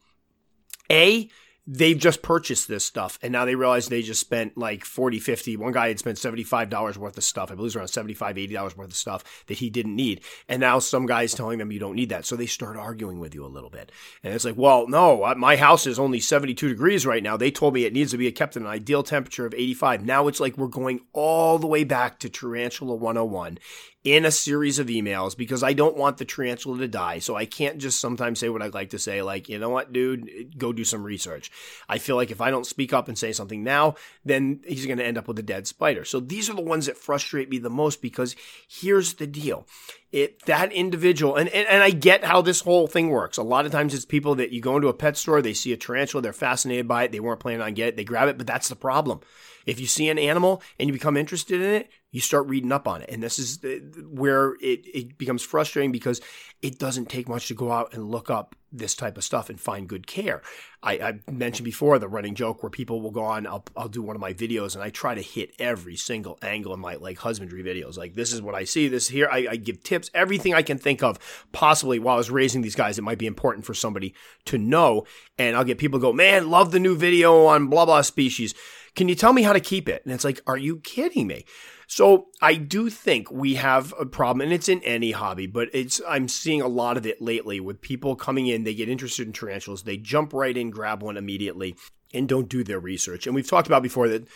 [0.91, 1.29] A,
[1.67, 5.57] they've just purchased this stuff and now they realize they just spent like 40 50
[5.57, 7.51] one guy had spent $75 worth of stuff.
[7.51, 10.23] I believe it was around 75 $80 worth of stuff that he didn't need.
[10.49, 12.25] And now some guy's telling them you don't need that.
[12.25, 13.93] So they start arguing with you a little bit.
[14.25, 17.37] And it's like well no my house is only 72 degrees right now.
[17.37, 20.27] They told me it needs to be kept at an ideal temperature of 85 now
[20.27, 23.59] it's like we're going all the way back to tarantula 101
[24.03, 27.19] in a series of emails because I don't want the tarantula to die.
[27.19, 29.93] So I can't just sometimes say what I'd like to say, like, you know what,
[29.93, 31.51] dude, go do some research.
[31.87, 34.99] I feel like if I don't speak up and say something now, then he's going
[34.99, 36.07] to end up with a dead spider.
[36.07, 38.35] So these are the ones that frustrate me the most because
[38.67, 39.67] here's the deal.
[40.13, 43.37] It, that individual, and, and, and I get how this whole thing works.
[43.37, 45.73] A lot of times it's people that you go into a pet store, they see
[45.75, 48.39] a tarantula, they're fascinated by it, they weren't planning on getting it, they grab it,
[48.39, 49.21] but that's the problem
[49.67, 52.89] If you see an animal and you become interested in it, you start reading up
[52.89, 53.11] on it.
[53.11, 53.61] And this is
[54.09, 56.21] where it, it becomes frustrating because
[56.61, 59.61] it doesn't take much to go out and look up this type of stuff and
[59.61, 60.43] find good care.
[60.83, 64.03] I, I, mentioned before the running joke where people will go on, I'll, I'll do
[64.03, 67.19] one of my videos and I try to hit every single angle in my like
[67.19, 67.99] husbandry videos.
[67.99, 69.29] Like this is what I see, this here.
[69.31, 71.19] I, I give tips, everything I can think of
[71.53, 72.99] possibly while I was raising these guys.
[72.99, 74.15] It might be important for somebody
[74.47, 75.05] to know.
[75.37, 78.55] And I'll get people go, man, love the new video on blah, blah species.
[78.95, 80.03] Can you tell me how to keep it?
[80.05, 81.45] And it's like, are you kidding me?
[81.87, 86.01] So I do think we have a problem, and it's in any hobby, but it's
[86.07, 89.33] I'm seeing a lot of it lately with people coming in, they get interested in
[89.33, 91.75] tarantulas, they jump right in, grab one immediately,
[92.15, 93.27] and don't do their research.
[93.27, 94.29] And we've talked about before that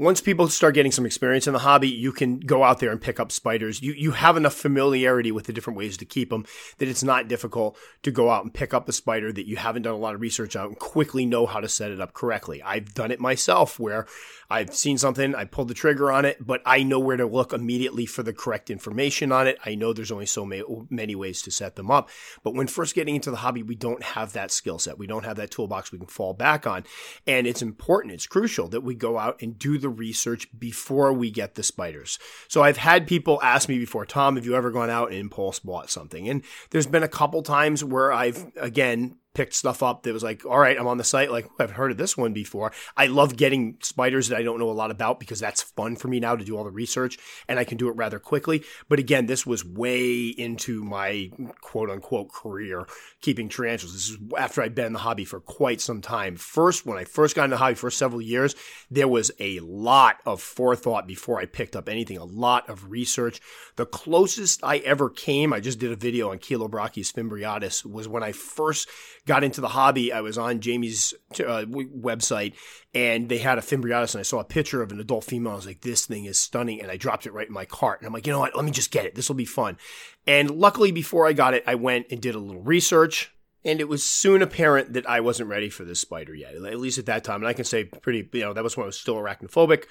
[0.00, 3.02] once people start getting some experience in the hobby, you can go out there and
[3.02, 3.82] pick up spiders.
[3.82, 6.46] You you have enough familiarity with the different ways to keep them
[6.78, 9.82] that it's not difficult to go out and pick up a spider that you haven't
[9.82, 12.62] done a lot of research on and quickly know how to set it up correctly.
[12.62, 14.06] I've done it myself where
[14.48, 17.52] I've seen something, I pulled the trigger on it, but I know where to look
[17.52, 19.58] immediately for the correct information on it.
[19.64, 22.08] I know there's only so many ways to set them up.
[22.42, 24.98] But when first getting into the hobby, we don't have that skill set.
[24.98, 26.84] We don't have that toolbox we can fall back on.
[27.28, 31.30] And it's important, it's crucial that we go out and do the research before we
[31.30, 32.18] get the spiders.
[32.48, 35.58] So I've had people ask me before, Tom, have you ever gone out and impulse
[35.58, 36.28] bought something?
[36.28, 40.44] And there's been a couple times where I've, again, picked stuff up that was like,
[40.44, 41.30] all right, I'm on the site.
[41.30, 42.72] Like, I've heard of this one before.
[42.96, 46.08] I love getting spiders that I don't know a lot about because that's fun for
[46.08, 47.16] me now to do all the research
[47.48, 48.64] and I can do it rather quickly.
[48.88, 52.86] But again, this was way into my quote unquote career
[53.20, 53.94] keeping tarantulas.
[53.94, 56.36] This is after I'd been in the hobby for quite some time.
[56.36, 58.56] First, when I first got in the hobby for several years,
[58.90, 63.40] there was a lot of forethought before I picked up anything, a lot of research.
[63.76, 68.22] The closest I ever came, I just did a video on Chilobrachys fimbriatus, was when
[68.22, 68.88] I first
[69.26, 72.54] got into the hobby, I was on Jamie's uh, website
[72.94, 75.52] and they had a fimbriatus and I saw a picture of an adult female.
[75.52, 76.80] I was like, this thing is stunning.
[76.80, 78.00] And I dropped it right in my cart.
[78.00, 78.56] And I'm like, you know what?
[78.56, 79.14] Let me just get it.
[79.14, 79.78] This will be fun.
[80.26, 83.32] And luckily, before I got it, I went and did a little research.
[83.64, 86.98] And it was soon apparent that I wasn't ready for this spider yet, at least
[86.98, 87.42] at that time.
[87.42, 89.84] And I can say pretty, you know, that was when I was still arachnophobic.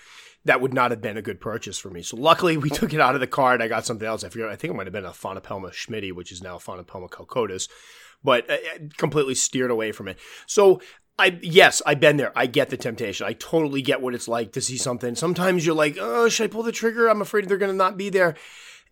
[0.45, 2.01] That would not have been a good purchase for me.
[2.01, 3.62] So luckily, we took it out of the cart.
[3.62, 4.23] I got something else.
[4.23, 4.49] I forget.
[4.49, 7.67] I think it might have been a Aphonopelma schmidti, which is now Aphonopelma chalcodes
[8.23, 8.58] but uh, uh,
[8.97, 10.17] completely steered away from it.
[10.45, 10.82] So
[11.17, 12.32] I yes, I've been there.
[12.38, 13.25] I get the temptation.
[13.27, 15.15] I totally get what it's like to see something.
[15.15, 17.08] Sometimes you're like, oh, should I pull the trigger?
[17.08, 18.36] I'm afraid they're going to not be there.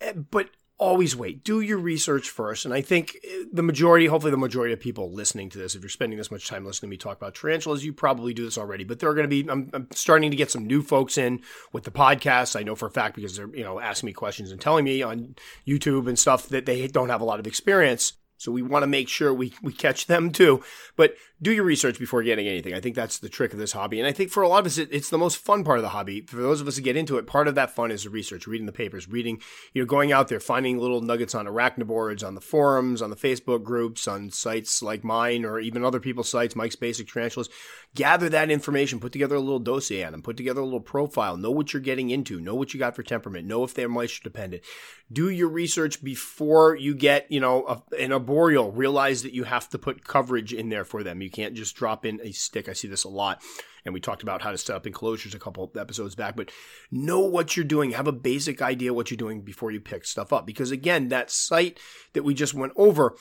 [0.02, 1.44] Eh, but always wait.
[1.44, 2.66] Do your research first.
[2.66, 5.82] And I think eh, the majority, hopefully the majority of people listening to this, if
[5.82, 8.58] you're spending this much time listening to me talk about tarantulas, you probably do this
[8.58, 8.84] already.
[8.84, 11.42] But there are going to be, I'm, I'm, starting to get some new folks in
[11.74, 12.60] with the podcast.
[12.60, 15.02] I know for a fact because they're, you know, asking me questions and telling me
[15.02, 15.36] on
[15.68, 18.14] YouTube and stuff that they don't have a lot of experience.
[18.38, 20.64] So we want to make sure we, we catch them too.
[20.96, 22.74] But do your research before getting anything.
[22.74, 24.00] I think that's the trick of this hobby.
[24.00, 25.84] And I think for a lot of us, it, it's the most fun part of
[25.84, 26.22] the hobby.
[26.22, 28.48] For those of us who get into it, part of that fun is the research,
[28.48, 29.40] reading the papers, reading,
[29.74, 33.16] you know, going out there, finding little nuggets on arachnoboards, on the forums, on the
[33.16, 37.50] Facebook groups, on sites like mine or even other people's sites, Mike's Basic Tarantulas.
[37.94, 41.38] Gather that information, put together a little dossier on them, put together a little profile,
[41.38, 44.24] know what you're getting into, know what you got for temperament, know if they're moisture
[44.24, 44.64] dependent.
[45.12, 48.72] Do your research before you get, you know, a, an arboreal.
[48.72, 51.22] Realize that you have to put coverage in there for them.
[51.22, 52.70] You can't just drop in a stick.
[52.70, 53.42] I see this a lot.
[53.86, 56.52] And we talked about how to set up enclosures a couple episodes back, but
[56.92, 57.92] know what you're doing.
[57.92, 60.46] Have a basic idea what you're doing before you pick stuff up.
[60.46, 61.80] Because again, that site
[62.14, 63.16] that we just went over,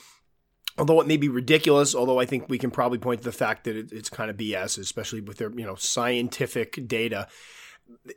[0.77, 3.63] although it may be ridiculous, although I think we can probably point to the fact
[3.63, 7.27] that it's kind of BS, especially with their, you know, scientific data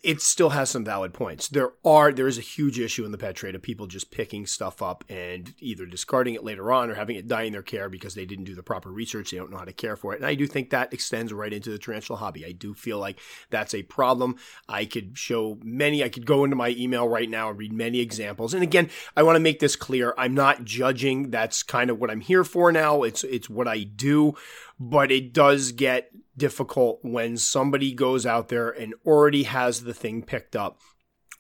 [0.03, 1.49] it still has some valid points.
[1.49, 4.47] There are there is a huge issue in the pet trade of people just picking
[4.47, 7.89] stuff up and either discarding it later on or having it die in their care
[7.89, 9.31] because they didn't do the proper research.
[9.31, 10.17] They don't know how to care for it.
[10.17, 12.45] And I do think that extends right into the tarantula hobby.
[12.45, 13.19] I do feel like
[13.51, 14.37] that's a problem.
[14.69, 16.05] I could show many.
[16.05, 18.55] I could go into my email right now and read many examples.
[18.55, 20.15] And again, I want to make this clear.
[20.17, 21.31] I'm not judging.
[21.31, 23.03] That's kind of what I'm here for now.
[23.03, 24.35] It's it's what I do,
[24.79, 30.23] but it does get difficult when somebody goes out there and already has the thing
[30.23, 30.79] picked up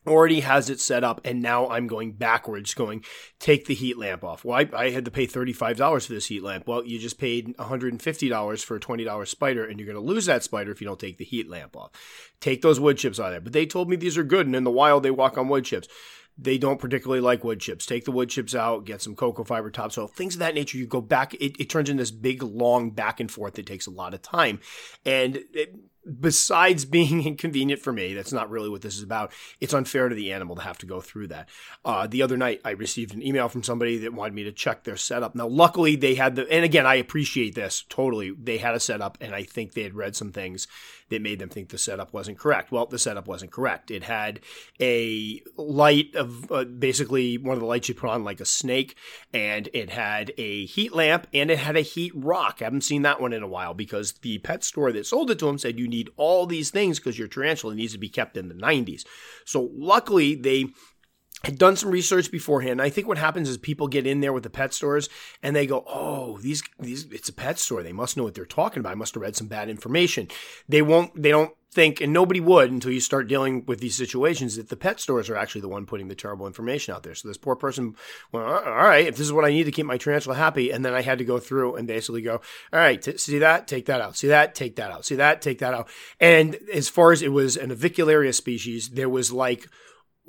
[0.06, 3.04] already has it set up and now I'm going backwards going
[3.38, 4.44] take the heat lamp off.
[4.44, 6.66] Well, I, I had to pay $35 for this heat lamp.
[6.66, 10.42] Well, you just paid $150 for a $20 spider and you're going to lose that
[10.42, 11.90] spider if you don't take the heat lamp off.
[12.40, 13.40] Take those wood chips out of there.
[13.40, 15.64] But they told me these are good and in the wild they walk on wood
[15.64, 15.88] chips
[16.40, 17.84] they don't particularly like wood chips.
[17.84, 20.78] Take the wood chips out, get some cocoa fiber topsoil, things of that nature.
[20.78, 23.86] You go back, it, it turns into this big, long back and forth that takes
[23.86, 24.60] a lot of time.
[25.04, 25.76] And it,
[26.18, 29.32] besides being inconvenient for me, that's not really what this is about.
[29.60, 31.48] It's unfair to the animal to have to go through that.
[31.84, 34.84] Uh, the other night, I received an email from somebody that wanted me to check
[34.84, 35.34] their setup.
[35.34, 38.30] Now, luckily, they had the, and again, I appreciate this totally.
[38.30, 40.66] They had a setup, and I think they had read some things
[41.10, 42.72] that made them think the setup wasn't correct.
[42.72, 43.90] Well, the setup wasn't correct.
[43.90, 44.40] It had
[44.80, 48.96] a light of uh, basically one of the lights you put on like a snake,
[49.32, 52.58] and it had a heat lamp, and it had a heat rock.
[52.60, 55.38] I haven't seen that one in a while because the pet store that sold it
[55.40, 58.36] to him said you need all these things because your tarantula needs to be kept
[58.36, 59.04] in the 90s.
[59.44, 60.66] So luckily, they
[61.44, 62.82] had done some research beforehand.
[62.82, 65.08] I think what happens is people get in there with the pet stores
[65.42, 67.82] and they go, "Oh, these these it's a pet store.
[67.82, 68.92] They must know what they're talking about.
[68.92, 70.28] I must have read some bad information."
[70.68, 74.56] They won't they don't think and nobody would until you start dealing with these situations
[74.56, 77.14] that the pet stores are actually the one putting the terrible information out there.
[77.14, 77.94] So this poor person
[78.32, 80.84] well, all right, if this is what I need to keep my tarantula happy and
[80.84, 82.40] then I had to go through and basically go,
[82.72, 84.16] "All right, t- see that, take that out.
[84.16, 85.04] See that, take that out.
[85.04, 89.08] See that, take that out." And as far as it was an avicularia species, there
[89.08, 89.68] was like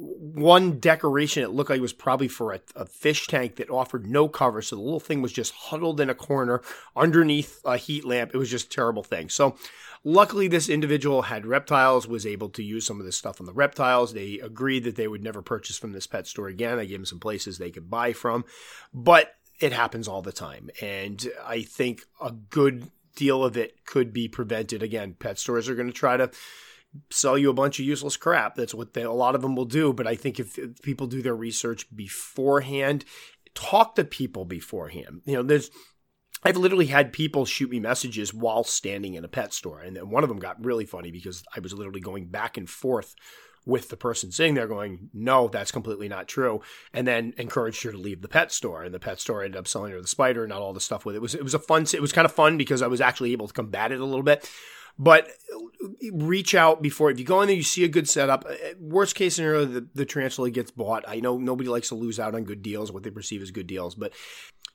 [0.01, 4.07] one decoration it looked like it was probably for a, a, fish tank that offered
[4.07, 4.61] no cover.
[4.61, 6.61] So the little thing was just huddled in a corner
[6.95, 8.31] underneath a heat lamp.
[8.33, 9.29] It was just a terrible thing.
[9.29, 9.55] So
[10.03, 13.53] luckily this individual had reptiles was able to use some of this stuff on the
[13.53, 14.13] reptiles.
[14.13, 16.79] They agreed that they would never purchase from this pet store again.
[16.79, 18.43] I gave them some places they could buy from.
[18.91, 20.71] But it happens all the time.
[20.81, 24.81] And i think a good deal of it could be prevented.
[24.81, 26.31] Again pet stores are going to try to
[27.10, 28.56] sell you a bunch of useless crap.
[28.56, 29.93] That's what they, a lot of them will do.
[29.93, 33.06] But I think if, people do their research beforehand,
[33.54, 35.21] talk to people beforehand.
[35.25, 35.69] You know, there's
[36.43, 39.82] I've literally had people shoot me messages while standing in a pet store.
[39.82, 42.69] And then one of them got really funny because I was literally going back and
[42.69, 43.13] forth
[43.63, 46.62] with the person sitting there going, no, that's completely not true.
[46.93, 48.84] And then encouraged her to leave the pet store.
[48.84, 51.06] And the pet store ended up selling her the spider and not all the stuff
[51.06, 51.17] with it.
[51.17, 53.34] It was, it was a fun, it was kind of fun because I was actually
[53.34, 54.49] able to combat it a little bit.
[54.97, 55.30] But
[56.12, 58.45] reach out before if you go in there, you see a good setup.
[58.47, 61.04] Uh, worst case scenario, the, the tarantula gets bought.
[61.08, 63.67] I know nobody likes to lose out on good deals, what they perceive as good
[63.67, 64.13] deals, but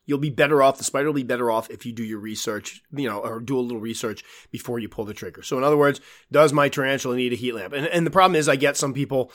[0.06, 0.78] you'll be better off.
[0.78, 3.58] The spider will be better off if you do your research, you know, or do
[3.58, 5.42] a little research before you pull the trigger.
[5.42, 6.00] So, in other words,
[6.32, 7.72] does my tarantula need a heat lamp?
[7.72, 9.32] And, and the problem is, I get some people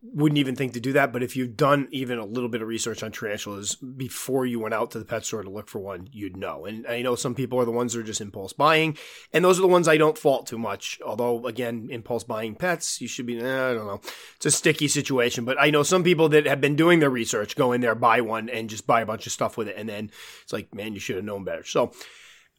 [0.00, 1.12] wouldn't even think to do that.
[1.12, 4.74] But if you've done even a little bit of research on tarantulas before you went
[4.74, 6.66] out to the pet store to look for one, you'd know.
[6.66, 8.96] And I know some people are the ones that are just impulse buying,
[9.32, 11.00] and those are the ones I don't fault too much.
[11.04, 14.00] Although, again, impulse buying pets, you should be, eh, I don't know.
[14.36, 15.44] It's a sticky situation.
[15.44, 18.20] But I know some people that have been doing their research, go in there, buy
[18.20, 19.76] one, and just buy a bunch of stuff with it.
[19.76, 20.10] And then
[20.42, 21.64] it's like, man, you should have known better.
[21.64, 21.92] So,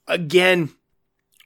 [0.08, 0.72] again,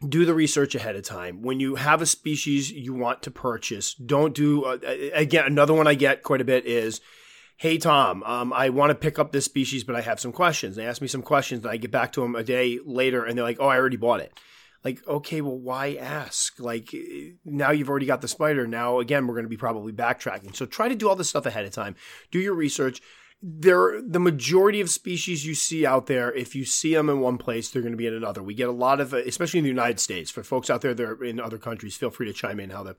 [0.08, 1.42] do the research ahead of time.
[1.42, 4.78] When you have a species you want to purchase, don't do, uh,
[5.14, 7.02] again, another one I get quite a bit is,
[7.56, 10.76] Hey, Tom, um, I want to pick up this species, but I have some questions.
[10.76, 13.38] They ask me some questions, and I get back to them a day later, and
[13.38, 14.38] they're like, Oh, I already bought it.
[14.84, 16.60] Like, okay, well, why ask?
[16.60, 16.94] Like,
[17.46, 18.68] now you've already got the spider.
[18.68, 20.56] Now, again, we're going to be probably backtracking.
[20.56, 21.96] So try to do all this stuff ahead of time.
[22.32, 23.02] Do your research
[23.46, 27.38] there the majority of species you see out there if you see them in one
[27.38, 28.42] place they're going to be in another.
[28.42, 30.94] We get a lot of uh, especially in the united states for folks out there
[30.94, 32.96] that are in other countries feel free to chime in how the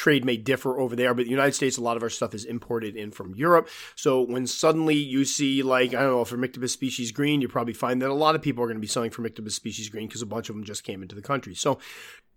[0.00, 2.46] trade may differ over there but the united states a lot of our stuff is
[2.46, 7.12] imported in from europe so when suddenly you see like i don't know Phormictopus species
[7.12, 9.52] green you probably find that a lot of people are going to be selling Phormictopus
[9.52, 11.78] species green because a bunch of them just came into the country so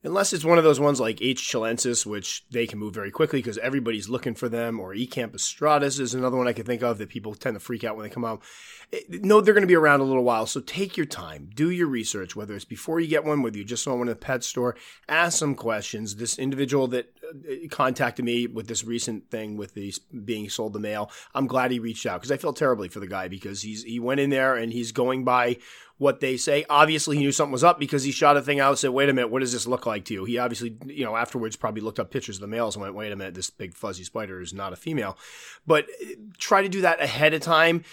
[0.06, 1.42] Unless it's one of those ones like H.
[1.42, 5.98] chilensis, which they can move very quickly because everybody's looking for them, or Ecampus striatus
[5.98, 8.14] is another one I can think of that people tend to freak out when they
[8.14, 8.42] come out.
[8.92, 11.70] Eh, no, they're going to be around a little while, so take your time, do
[11.70, 14.16] your research, whether it's before you get one, whether you just saw one in the
[14.16, 14.76] pet store,
[15.08, 16.18] ask some questions.
[16.18, 17.14] This individual that
[17.70, 19.94] contacted me with this recent thing with the
[20.24, 23.08] being sold the mail, I'm glad he reached out because I feel terribly for the
[23.08, 25.58] guy because he's he went in there and he's going by
[25.98, 26.66] what they say.
[26.70, 29.10] Obviously, he knew something was up because he shot a thing out and said, wait
[29.10, 30.26] a minute, what does this look like to you?
[30.26, 33.12] He obviously, you know, afterwards probably looked up pictures of the males and went, wait
[33.12, 35.18] a minute, this big fuzzy spider is not a female.
[35.66, 37.84] But uh, try to do that ahead of time.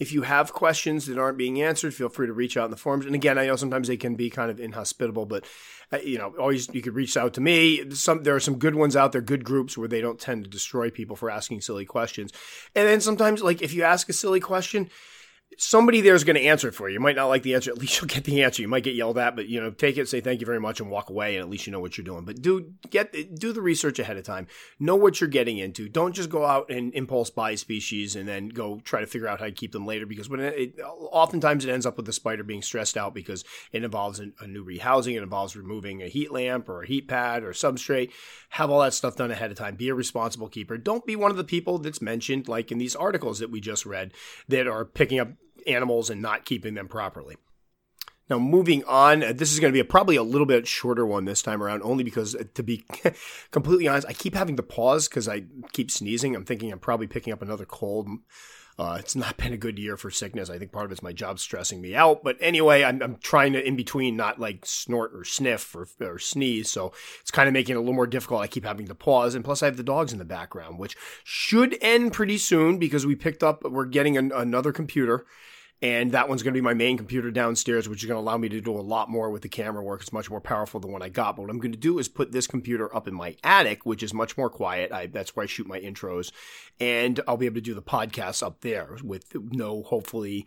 [0.00, 2.76] If you have questions that aren't being answered, feel free to reach out in the
[2.76, 3.06] forums.
[3.06, 5.44] And again, I know sometimes they can be kind of inhospitable, but
[5.92, 7.90] uh, you know, always you could reach out to me.
[7.90, 10.50] Some there are some good ones out there, good groups where they don't tend to
[10.50, 12.32] destroy people for asking silly questions.
[12.74, 14.88] And then sometimes, like if you ask a silly question,
[15.58, 16.94] somebody there is going to answer it for you.
[16.94, 17.70] You might not like the answer.
[17.70, 18.62] At least you'll get the answer.
[18.62, 20.80] You might get yelled at, but you know, take it, say thank you very much,
[20.80, 21.36] and walk away.
[21.36, 22.24] And at least you know what you're doing.
[22.24, 24.46] But do get do the research ahead of time.
[24.78, 25.88] Know what you're getting into.
[25.88, 29.40] Don't just go out and impulse buy species and then go try to figure out
[29.40, 30.06] how to keep them later.
[30.06, 33.44] Because when it, it oftentimes it ends up with the spider being stressed out because
[33.72, 35.16] it involves a new rehousing.
[35.16, 38.12] It involves removing a heat lamp or a heat pad or substrate.
[38.50, 39.76] Have all that stuff done ahead of time.
[39.76, 40.76] Be a responsible keeper.
[40.76, 43.86] Don't be one of the people that's mentioned, like in these articles that we just
[43.86, 44.12] read,
[44.48, 45.28] that are picking up
[45.66, 47.36] animals and not keeping them properly.
[48.30, 51.04] Now, moving on, uh, this is going to be a, probably a little bit shorter
[51.04, 52.84] one this time around, only because, uh, to be
[53.50, 56.36] completely honest, I keep having to pause because I keep sneezing.
[56.36, 58.08] I'm thinking I'm probably picking up another cold.
[58.78, 60.48] Uh, it's not been a good year for sickness.
[60.48, 62.22] I think part of it's my job stressing me out.
[62.22, 66.20] But anyway, I'm, I'm trying to in between not like snort or sniff or, or
[66.20, 66.70] sneeze.
[66.70, 68.42] So it's kind of making it a little more difficult.
[68.42, 69.34] I keep having to pause.
[69.34, 73.04] And plus, I have the dogs in the background, which should end pretty soon because
[73.04, 75.26] we picked up, we're getting an, another computer
[75.82, 78.36] and that one's going to be my main computer downstairs, which is going to allow
[78.36, 80.02] me to do a lot more with the camera work.
[80.02, 81.36] It's much more powerful than what I got.
[81.36, 84.02] But what I'm going to do is put this computer up in my attic, which
[84.02, 84.92] is much more quiet.
[84.92, 86.32] I, that's where I shoot my intros,
[86.78, 90.46] and I'll be able to do the podcast up there with no, hopefully,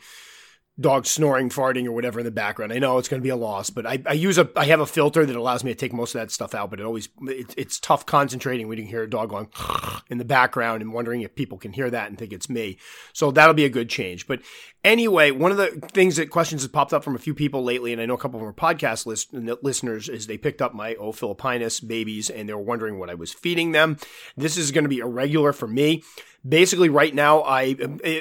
[0.80, 2.74] dog snoring, farting, or whatever in the background.
[2.74, 4.80] I know it's going to be a loss, but I, I, use a I have
[4.80, 6.72] a filter that allows me to take most of that stuff out.
[6.72, 9.50] But it always it, it's tough concentrating when you can hear a dog going
[10.10, 12.80] in the background and wondering if people can hear that and think it's me.
[13.14, 14.26] So that'll be a good change.
[14.26, 14.42] But
[14.84, 17.94] anyway, one of the things that questions has popped up from a few people lately,
[17.94, 20.96] and I know a couple of our podcast list, listeners, is they picked up my
[20.96, 23.98] O Philippinus babies and they were wondering what I was feeding them.
[24.36, 26.04] This is going to be irregular for me
[26.48, 27.76] basically right now i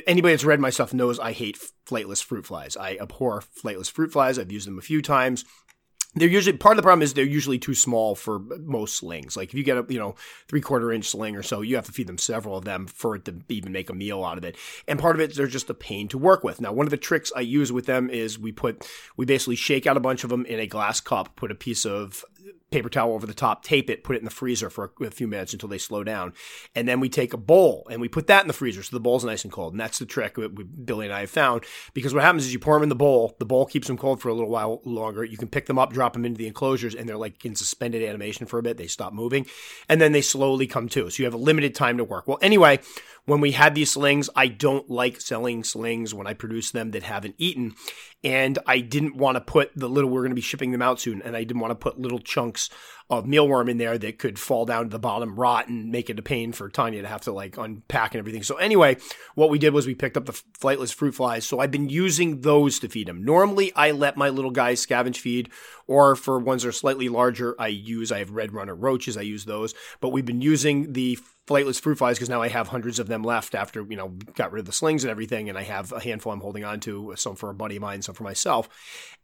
[0.07, 4.13] anybody that's read my stuff knows i hate flightless fruit flies i abhor flightless fruit
[4.13, 5.45] flies i've used them a few times
[6.15, 9.37] they're usually part of the problem is they're usually too small for most slings.
[9.37, 10.15] Like if you get a you know
[10.47, 13.17] three quarter inch sling or so, you have to feed them several of them for
[13.17, 14.57] it to even make a meal out of it.
[14.87, 16.61] And part of it they're just a pain to work with.
[16.61, 19.87] Now one of the tricks I use with them is we put we basically shake
[19.87, 22.25] out a bunch of them in a glass cup, put a piece of
[22.73, 25.29] paper towel over the top, tape it, put it in the freezer for a, few
[25.29, 26.33] minutes until they slow down.
[26.75, 29.01] And then we take a bowl and we put that in the freezer so the
[29.01, 29.75] bowl's nice and cold.
[29.75, 31.65] And that's the trick that Billy and I have found
[31.95, 34.21] because what happens is you pour them in the bowl, the bowl keeps them cold
[34.21, 35.25] for a little while longer.
[35.25, 38.03] You can pick them up, drop them into the enclosures, and they're like in suspended
[38.03, 38.77] animation for a bit.
[38.77, 39.47] They stop moving
[39.89, 41.11] and then they slowly come to.
[41.11, 42.27] So you have a limited time to work.
[42.27, 42.81] Well, anyway,
[43.25, 47.05] when we had these slings, I don't like selling slings when I produce them that
[47.05, 47.75] haven't eaten.
[48.25, 51.01] And I didn't want to put the little, we're going to be shipping them out
[51.01, 52.71] soon, and I didn't want to put little chunks
[53.11, 56.19] of mealworm in there that could fall down to the bottom, rot, and make it
[56.19, 58.45] a pain for Tanya to have to like unpack and everything.
[58.45, 58.97] So anyway,
[59.35, 61.45] what we did was we picked up the flightless fruit flies.
[61.45, 63.25] So I've been using those to feed them.
[63.25, 65.51] Normally, I let my little guys scavenge feed,
[65.87, 69.17] or for ones that are slightly larger, I use I have red runner roaches.
[69.17, 71.19] I use those, but we've been using the
[71.53, 74.53] flightless fruit flies because now I have hundreds of them left after you know got
[74.53, 77.13] rid of the slings and everything, and I have a handful I'm holding on to,
[77.17, 78.69] some for a buddy of mine, some for myself,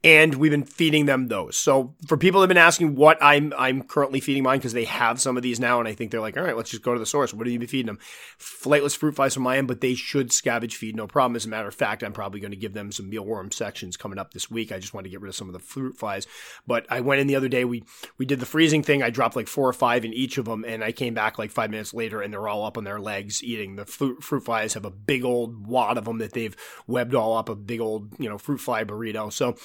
[0.05, 1.57] and we've been feeding them those.
[1.57, 4.85] So for people that have been asking what I'm I'm currently feeding mine because they
[4.85, 6.93] have some of these now, and I think they're like, all right, let's just go
[6.93, 7.33] to the source.
[7.33, 7.99] What are you be feeding them?
[8.39, 11.37] Flightless fruit flies from my end, but they should scavenge feed, no problem.
[11.37, 14.19] As a matter of fact, I'm probably going to give them some mealworm sections coming
[14.19, 14.71] up this week.
[14.71, 16.27] I just want to get rid of some of the fruit flies,
[16.67, 17.65] but I went in the other day.
[17.65, 17.85] We
[18.19, 19.03] we did the freezing thing.
[19.03, 21.51] I dropped like four or five in each of them, and I came back like
[21.51, 23.77] five minutes later, and they're all up on their legs eating.
[23.77, 26.57] The fruit, fruit flies have a big old wad of them that they've
[26.87, 29.33] webbed all up, a big old you know fruit fly burrito.
[29.33, 29.57] So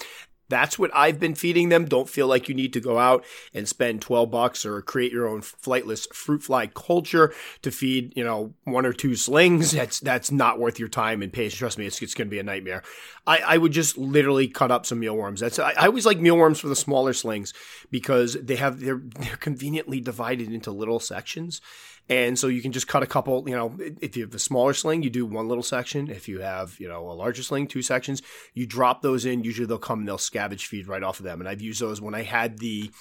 [0.54, 1.86] that's what I've been feeding them.
[1.86, 5.28] Don't feel like you need to go out and spend 12 bucks or create your
[5.28, 9.72] own flightless fruit fly culture to feed, you know, one or two slings.
[9.72, 11.56] That's, that's not worth your time and patience.
[11.56, 12.84] Trust me, it's, it's going to be a nightmare.
[13.26, 15.40] I, I would just literally cut up some mealworms.
[15.40, 17.54] That's, I, I always like mealworms for the smaller slings
[17.90, 21.62] because they have, they're, they're conveniently divided into little sections
[22.10, 24.74] and so you can just cut a couple, you know, if you have a smaller
[24.74, 26.10] sling, you do one little section.
[26.10, 28.22] If you have, you know, a larger sling, two sections,
[28.54, 29.44] you drop those in.
[29.44, 31.40] Usually they'll come and they'll scavenge feed right off of them.
[31.40, 32.92] And I've used those when I had the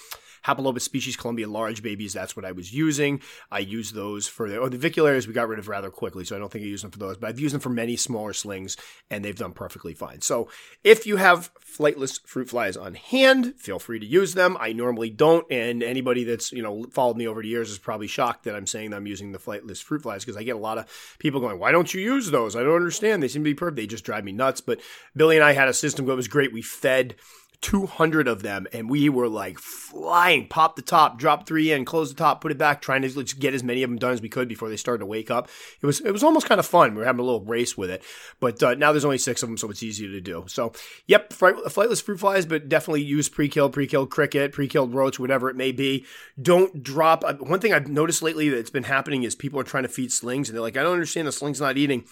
[0.45, 2.13] Hapalopus species Colombia large babies.
[2.13, 3.21] That's what I was using.
[3.51, 6.35] I used those for the, oh, the Vicularis we got rid of rather quickly, so
[6.35, 8.33] I don't think I used them for those, but I've used them for many smaller
[8.33, 8.77] slings
[9.09, 10.21] and they've done perfectly fine.
[10.21, 10.49] So
[10.83, 14.57] if you have flightless fruit flies on hand, feel free to use them.
[14.59, 18.07] I normally don't, and anybody that's, you know, followed me over the years is probably
[18.07, 20.59] shocked that I'm saying that I'm using the flightless fruit flies because I get a
[20.59, 20.85] lot of
[21.19, 22.55] people going, why don't you use those?
[22.55, 23.23] I don't understand.
[23.23, 23.77] They seem to be perfect.
[23.77, 24.61] They just drive me nuts.
[24.61, 24.81] But
[25.15, 26.53] Billy and I had a system that was great.
[26.53, 27.15] We fed
[27.63, 30.47] 200 of them and we were like flying.
[30.47, 33.53] Pop the top drop three in close the top put it back trying to get
[33.53, 35.49] as many of them done as we could before they started to wake up.
[35.81, 36.93] It was it was almost kind of fun.
[36.93, 38.03] We were having a little race with it
[38.39, 40.43] but uh, now there's only six of them so it's easier to do.
[40.47, 40.73] So
[41.07, 45.71] yep flightless fruit flies but definitely use pre-killed pre-killed cricket pre-killed roach whatever it may
[45.71, 46.05] be.
[46.41, 49.83] Don't drop uh, one thing i've noticed lately that's been happening is people are trying
[49.83, 52.03] to feed slings and they're like i don't understand the sling's not eating.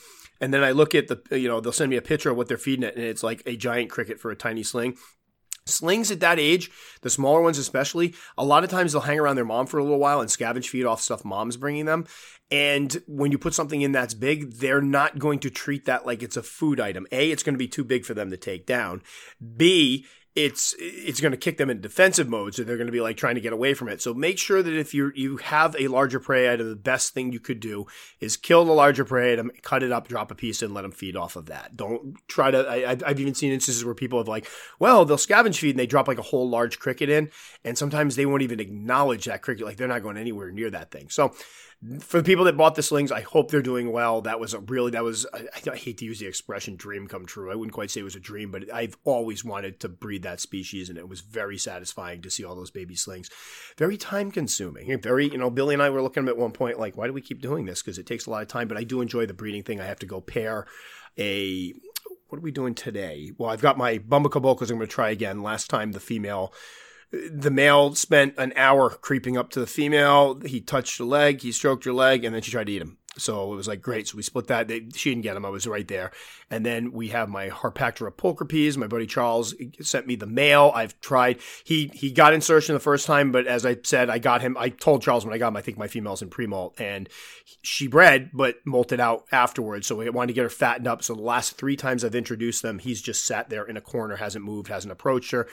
[0.41, 2.47] And then I look at the, you know, they'll send me a picture of what
[2.47, 4.97] they're feeding it, and it's like a giant cricket for a tiny sling.
[5.66, 9.36] Slings at that age, the smaller ones especially, a lot of times they'll hang around
[9.36, 12.05] their mom for a little while and scavenge feed off stuff mom's bringing them.
[12.49, 16.22] And when you put something in that's big, they're not going to treat that like
[16.22, 17.07] it's a food item.
[17.12, 19.01] A, it's going to be too big for them to take down.
[19.55, 23.01] B, it's it's going to kick them in defensive mode, so they're going to be
[23.01, 24.01] like trying to get away from it.
[24.01, 27.34] So make sure that if you you have a larger prey item, the best thing
[27.34, 27.86] you could do
[28.21, 30.91] is kill the larger prey item, cut it up, drop a piece, and let them
[30.91, 31.75] feed off of that.
[31.75, 32.59] Don't try to.
[32.59, 34.47] I, I've even seen instances where people have like,
[34.79, 37.29] well, they'll scavenge feed and they drop like a whole large cricket in,
[37.65, 40.91] and sometimes they won't even acknowledge that cricket, like they're not going anywhere near that
[40.91, 41.09] thing.
[41.09, 41.34] So
[41.99, 44.21] for the people that bought the slings, I hope they're doing well.
[44.21, 47.25] That was a really that was I, I, hate to use the expression dream come
[47.25, 47.51] true.
[47.51, 50.39] I wouldn't quite say it was a dream, but I've always wanted to breed that
[50.39, 53.32] species, and it was very satisfying to see all those baby slings.
[53.77, 55.01] Very time consuming.
[55.01, 57.13] Very you know Billy and I were looking at at one point like why do
[57.13, 58.67] we keep doing this because it takes a lot of time.
[58.67, 59.79] But I do enjoy the breeding thing.
[59.79, 60.67] I have to go pair
[61.17, 61.73] a
[62.27, 63.32] what are we doing today?
[63.38, 65.41] Well, I've got my Bumba caboclas I'm going to try again.
[65.41, 66.53] Last time the female
[67.12, 70.39] the male spent an hour creeping up to the female.
[70.45, 72.97] He touched her leg, he stroked her leg, and then she tried to eat him.
[73.18, 74.07] So it was like great.
[74.07, 74.70] So we split that.
[74.70, 75.45] They, she didn't get him.
[75.45, 76.12] I was right there.
[76.49, 78.78] And then we have my Harpactira pulchripes.
[78.78, 80.72] My buddy Charles sent me the male.
[80.74, 81.39] I've tried.
[81.66, 84.55] He he got insertion the first time, but as I said, I got him.
[84.57, 87.09] I told Charles when I got him, I think my female's in pre-molt, and
[87.62, 89.88] she bred but molted out afterwards.
[89.88, 91.03] So we wanted to get her fattened up.
[91.03, 94.16] So the last three times I've introduced them, he's just sat there in a corner,
[94.16, 95.47] hasn't moved, hasn't approached her.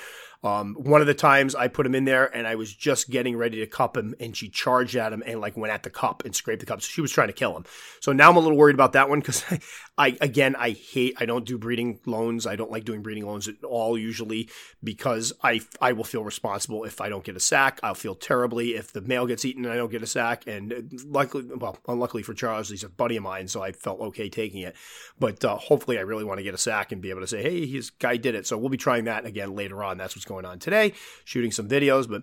[0.44, 3.36] Um, one of the times I put him in there and I was just getting
[3.36, 6.24] ready to cup him, and she charged at him and like went at the cup
[6.24, 6.80] and scraped the cup.
[6.80, 7.64] So she was trying to kill him.
[8.00, 9.58] So now I'm a little worried about that one because I,
[9.98, 12.46] again, I hate, I don't do breeding loans.
[12.46, 14.48] I don't like doing breeding loans at all usually
[14.82, 17.80] because I, I will feel responsible if I don't get a sack.
[17.82, 20.46] I'll feel terribly if the male gets eaten and I don't get a sack.
[20.46, 24.28] And luckily, well, unluckily for Charles, he's a buddy of mine, so I felt okay
[24.28, 24.76] taking it.
[25.18, 27.42] But uh, hopefully, I really want to get a sack and be able to say,
[27.42, 28.46] hey, his guy did it.
[28.46, 29.98] So we'll be trying that again later on.
[29.98, 30.92] That's what's going on today,
[31.24, 32.08] shooting some videos.
[32.08, 32.22] But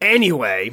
[0.00, 0.70] anyway,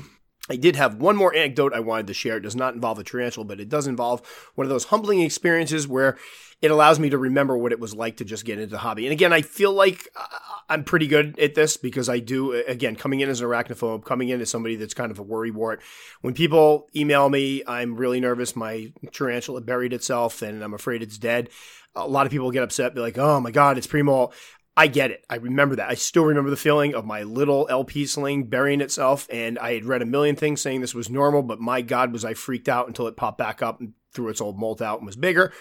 [0.50, 2.38] I did have one more anecdote I wanted to share.
[2.38, 4.22] It does not involve a tarantula, but it does involve
[4.56, 6.18] one of those humbling experiences where
[6.62, 9.06] it allows me to remember what it was like to just get into the hobby.
[9.06, 10.26] And again, I feel like uh,
[10.70, 14.30] I'm pretty good at this because I do, again, coming in as an arachnophobe, coming
[14.30, 15.82] in as somebody that's kind of a worry wart.
[16.22, 18.56] When people email me, I'm really nervous.
[18.56, 21.50] My tarantula buried itself and I'm afraid it's dead.
[21.96, 24.34] A lot of people get upset, be like, oh my God, it's pre-molt.
[24.78, 25.26] I get it.
[25.30, 25.90] I remember that.
[25.90, 29.28] I still remember the feeling of my little LP sling burying itself.
[29.32, 32.26] And I had read a million things saying this was normal, but my God, was
[32.26, 35.06] I freaked out until it popped back up and threw its old molt out and
[35.06, 35.54] was bigger.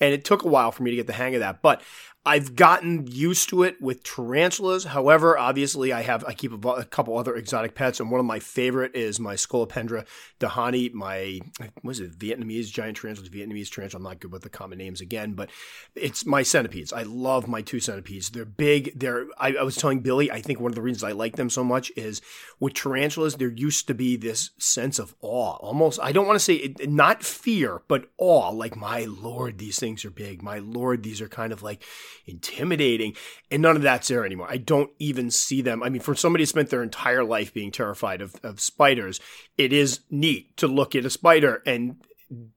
[0.00, 1.60] And it took a while for me to get the hang of that.
[1.60, 1.82] But
[2.24, 4.84] I've gotten used to it with tarantulas.
[4.84, 8.26] However, obviously, I have I keep a, a, couple other exotic pets, and one of
[8.26, 10.06] my favorite is my Scolopendra
[10.38, 10.92] dehaani.
[10.92, 11.40] My
[11.82, 13.28] was it Vietnamese giant tarantula?
[13.28, 13.98] Vietnamese tarantula.
[13.98, 15.50] I'm not good with the common names again, but
[15.96, 16.92] it's my centipedes.
[16.92, 18.30] I love my two centipedes.
[18.30, 19.00] They're big.
[19.00, 19.26] They're.
[19.36, 20.30] I, I was telling Billy.
[20.30, 22.22] I think one of the reasons I like them so much is
[22.60, 23.34] with tarantulas.
[23.34, 25.98] There used to be this sense of awe, almost.
[26.00, 28.50] I don't want to say it, not fear, but awe.
[28.50, 30.40] Like my lord, these things are big.
[30.40, 31.82] My lord, these are kind of like
[32.26, 33.14] intimidating.
[33.50, 34.48] And none of that's there anymore.
[34.50, 35.82] I don't even see them.
[35.82, 39.20] I mean, for somebody who spent their entire life being terrified of, of spiders,
[39.56, 41.96] it is neat to look at a spider and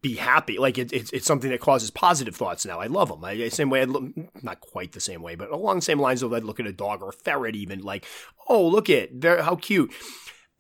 [0.02, 0.58] be happy.
[0.58, 2.80] Like it, it's it's something that causes positive thoughts now.
[2.80, 3.24] I love them.
[3.24, 4.06] I, same way, I'd look,
[4.42, 6.74] not quite the same way, but along the same lines of I'd look at a
[6.74, 8.06] dog or a ferret, even like,
[8.48, 9.94] oh, look at they're how cute.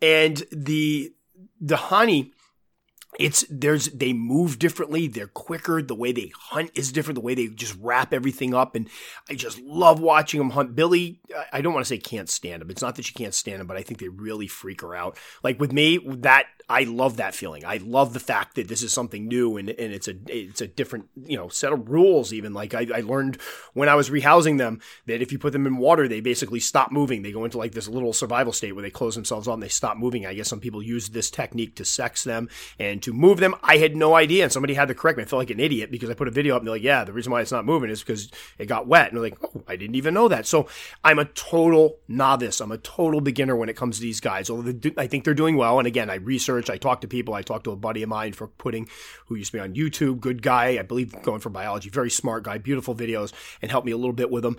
[0.01, 1.13] And the
[1.61, 2.33] the honey
[3.19, 7.35] it's there's they move differently they're quicker the way they hunt is different the way
[7.35, 8.89] they just wrap everything up and
[9.29, 10.75] i just love watching them hunt.
[10.75, 11.19] Billy
[11.51, 13.67] i don't want to say can't stand them it's not that she can't stand them
[13.67, 15.17] but i think they really freak her out.
[15.43, 17.63] Like with me that I love that feeling.
[17.63, 20.67] I love the fact that this is something new and, and it's a it's a
[20.67, 22.33] different you know set of rules.
[22.33, 23.37] Even like I, I learned
[23.73, 26.91] when I was rehousing them that if you put them in water, they basically stop
[26.91, 27.21] moving.
[27.21, 29.97] They go into like this little survival state where they close themselves and they stop
[29.97, 30.25] moving.
[30.25, 32.49] I guess some people use this technique to sex them
[32.79, 33.53] and to move them.
[33.61, 35.23] I had no idea, and somebody had to correct me.
[35.23, 37.03] I felt like an idiot because I put a video up and they're like, "Yeah,
[37.03, 39.63] the reason why it's not moving is because it got wet." And they're like, "Oh,
[39.67, 40.67] I didn't even know that." So
[41.03, 42.59] I'm a total novice.
[42.59, 44.49] I'm a total beginner when it comes to these guys.
[44.49, 46.73] Although I think they're doing well, and again, I research research.
[46.73, 47.33] I talked to people.
[47.33, 48.87] I talked to a buddy of mine for putting,
[49.27, 52.43] who used to be on YouTube, good guy, I believe going for biology, very smart
[52.43, 54.57] guy, beautiful videos, and helped me a little bit with them.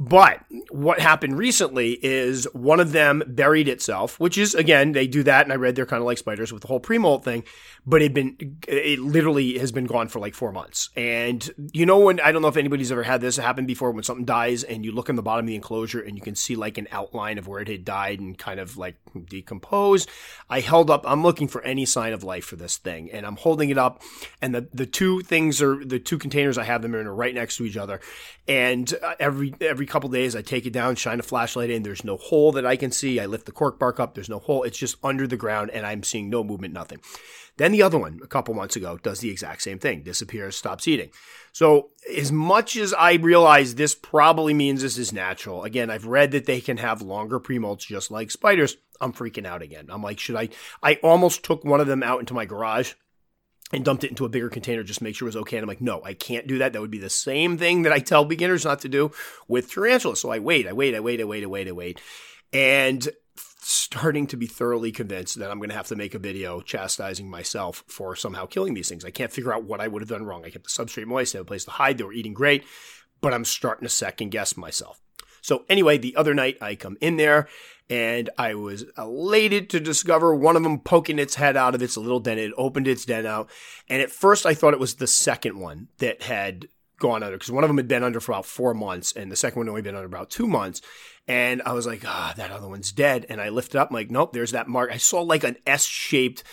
[0.00, 0.40] But
[0.70, 5.44] what happened recently is one of them buried itself, which is again they do that,
[5.44, 7.44] and I read they're kind of like spiders with the whole pre-molt thing.
[7.84, 11.98] But it been it literally has been gone for like four months, and you know
[11.98, 14.86] when I don't know if anybody's ever had this happen before when something dies and
[14.86, 17.36] you look in the bottom of the enclosure and you can see like an outline
[17.36, 18.96] of where it had died and kind of like
[19.28, 20.08] decomposed.
[20.48, 21.04] I held up.
[21.06, 24.00] I'm looking for any sign of life for this thing, and I'm holding it up,
[24.40, 27.34] and the the two things are the two containers I have them in are right
[27.34, 28.00] next to each other,
[28.48, 31.82] and uh, every every couple days, I take it down, shine a flashlight in.
[31.82, 33.20] There's no hole that I can see.
[33.20, 34.14] I lift the cork bark up.
[34.14, 34.62] There's no hole.
[34.62, 37.00] It's just under the ground, and I'm seeing no movement, nothing.
[37.56, 40.88] Then the other one, a couple months ago, does the exact same thing disappears, stops
[40.88, 41.10] eating.
[41.52, 46.30] So, as much as I realize this probably means this is natural, again, I've read
[46.30, 48.76] that they can have longer premolts just like spiders.
[49.00, 49.86] I'm freaking out again.
[49.90, 50.50] I'm like, should I?
[50.82, 52.94] I almost took one of them out into my garage
[53.72, 55.56] and dumped it into a bigger container just make sure it was okay.
[55.56, 56.72] And I'm like, no, I can't do that.
[56.72, 59.12] That would be the same thing that I tell beginners not to do
[59.48, 60.20] with tarantulas.
[60.20, 62.00] So I wait, I wait, I wait, I wait, I wait, I wait.
[62.52, 63.08] And
[63.62, 67.30] starting to be thoroughly convinced that I'm going to have to make a video chastising
[67.30, 69.04] myself for somehow killing these things.
[69.04, 70.44] I can't figure out what I would have done wrong.
[70.44, 72.64] I kept the substrate moist, I had a place to hide, they were eating great,
[73.20, 75.00] but I'm starting to second guess myself.
[75.40, 77.48] So anyway, the other night I come in there
[77.88, 81.96] and I was elated to discover one of them poking its head out of its
[81.96, 82.38] little den.
[82.38, 83.50] It opened its den out.
[83.88, 86.68] And at first I thought it was the second one that had
[87.00, 89.36] gone under because one of them had been under for about four months and the
[89.36, 90.80] second one had only been under about two months.
[91.26, 93.26] And I was like, ah, that other one's dead.
[93.28, 94.90] And I lifted up, I'm like, nope, there's that mark.
[94.92, 96.44] I saw like an S shaped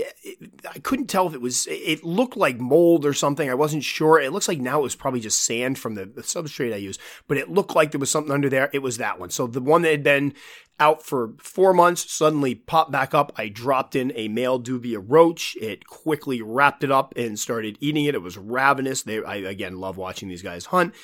[0.00, 3.48] I couldn't tell if it was, it looked like mold or something.
[3.48, 4.20] I wasn't sure.
[4.20, 7.00] It looks like now it was probably just sand from the, the, substrate I used,
[7.28, 8.70] but it looked like there was something under there.
[8.72, 9.30] It was that one.
[9.30, 10.34] So the one that had been
[10.80, 13.32] out for four months suddenly popped back up.
[13.36, 15.56] I dropped in a male dubia roach.
[15.60, 18.16] It quickly wrapped it up and started eating it.
[18.16, 19.02] It was ravenous.
[19.02, 20.94] They, I again love watching these guys hunt.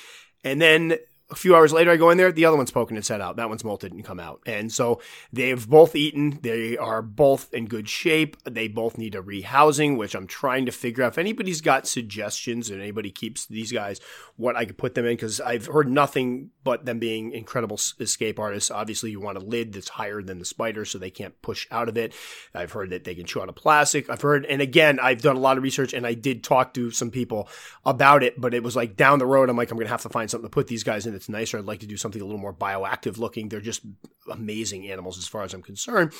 [0.43, 0.97] And then
[1.31, 3.37] a few hours later, I go in there, the other one's poking its head out.
[3.37, 4.41] That one's molted and come out.
[4.45, 5.01] And so
[5.31, 6.39] they've both eaten.
[6.41, 8.37] They are both in good shape.
[8.43, 11.13] They both need a rehousing, which I'm trying to figure out.
[11.13, 14.01] If anybody's got suggestions and anybody keeps these guys,
[14.35, 18.37] what I could put them in, because I've heard nothing but them being incredible escape
[18.37, 18.69] artists.
[18.69, 21.87] Obviously, you want a lid that's higher than the spider so they can't push out
[21.87, 22.13] of it.
[22.53, 24.09] I've heard that they can chew on a plastic.
[24.09, 26.91] I've heard, and again, I've done a lot of research and I did talk to
[26.91, 27.47] some people
[27.85, 30.01] about it, but it was like down the road, I'm like, I'm going to have
[30.01, 31.59] to find something to put these guys in it's nicer.
[31.59, 33.49] I'd like to do something a little more bioactive looking.
[33.49, 33.83] They're just
[34.29, 36.13] amazing animals as far as I'm concerned.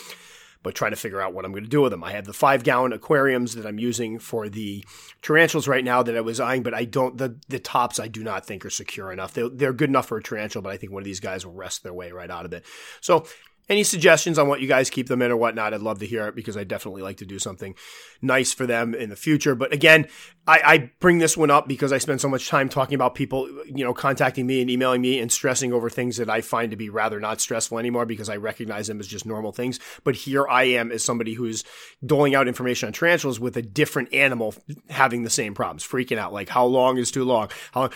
[0.63, 2.03] But trying to figure out what I'm going to do with them.
[2.03, 4.85] I have the five gallon aquariums that I'm using for the
[5.23, 8.23] tarantulas right now that I was eyeing, but I don't, the, the tops I do
[8.23, 9.33] not think are secure enough.
[9.33, 11.53] They're, they're good enough for a tarantula, but I think one of these guys will
[11.53, 12.63] wrest their way right out of it.
[12.99, 13.25] So
[13.69, 16.27] any suggestions on what you guys keep them in or whatnot, I'd love to hear
[16.27, 17.75] it because I definitely like to do something
[18.21, 19.55] nice for them in the future.
[19.55, 20.07] But again,
[20.47, 23.47] I, I, bring this one up because I spend so much time talking about people,
[23.65, 26.77] you know, contacting me and emailing me and stressing over things that I find to
[26.77, 29.79] be rather not stressful anymore because I recognize them as just normal things.
[30.03, 31.63] But here I am as somebody who's
[32.05, 34.55] doling out information on tarantulas with a different animal
[34.89, 37.89] having the same problems, freaking out like how long is too long, how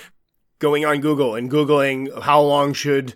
[0.60, 3.16] going on Google and Googling how long should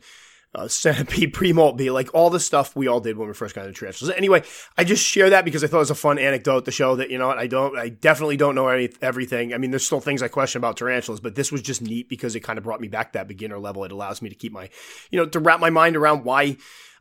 [0.55, 3.65] uh, centipede pre-molt be like all the stuff we all did when we first got
[3.65, 4.15] into tarantulas.
[4.15, 4.43] Anyway,
[4.77, 7.09] I just share that because I thought it was a fun anecdote to show that
[7.09, 9.53] you know what I don't, I definitely don't know any, everything.
[9.53, 12.35] I mean, there's still things I question about tarantulas, but this was just neat because
[12.35, 13.83] it kind of brought me back that beginner level.
[13.83, 14.69] It allows me to keep my,
[15.11, 16.57] you know, to wrap my mind around why.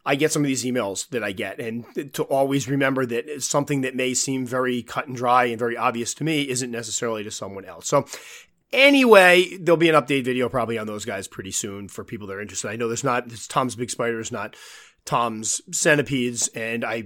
[0.06, 1.84] I get some of these emails that I get, and
[2.14, 6.14] to always remember that something that may seem very cut and dry and very obvious
[6.14, 7.88] to me isn't necessarily to someone else.
[7.88, 8.06] So,
[8.72, 12.34] Anyway, there'll be an update video probably on those guys pretty soon for people that
[12.34, 12.68] are interested.
[12.68, 14.56] I know there's not, Tom's Big Spider is not
[15.08, 17.04] Tom's centipedes, and I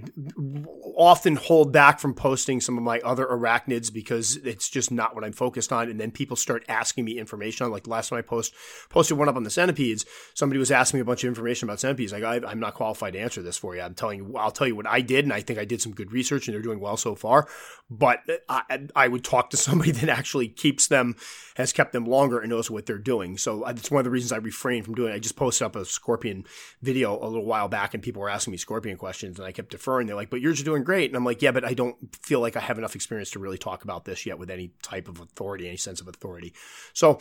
[0.97, 5.23] often hold back from posting some of my other arachnids because it's just not what
[5.23, 5.89] I'm focused on.
[5.89, 8.53] And then people start asking me information on, like last time I post
[8.89, 11.79] posted one up on the centipedes, somebody was asking me a bunch of information about
[11.79, 12.11] centipedes.
[12.11, 13.81] Like I, am not qualified to answer this for you.
[13.81, 15.93] I'm telling you, I'll tell you what I did, and I think I did some
[15.93, 17.47] good research, and they're doing well so far.
[17.89, 21.15] But I, I would talk to somebody that actually keeps them,
[21.55, 23.37] has kept them longer, and knows what they're doing.
[23.37, 25.13] So uh, it's one of the reasons I refrain from doing.
[25.13, 25.15] it.
[25.15, 26.43] I just posted up a scorpion
[26.81, 29.71] video a little while back and people were asking me scorpion questions and I kept
[29.71, 30.07] deferring.
[30.07, 31.09] They're like, but yours are doing great.
[31.09, 33.57] And I'm like, yeah, but I don't feel like I have enough experience to really
[33.57, 36.53] talk about this yet with any type of authority, any sense of authority.
[36.93, 37.19] So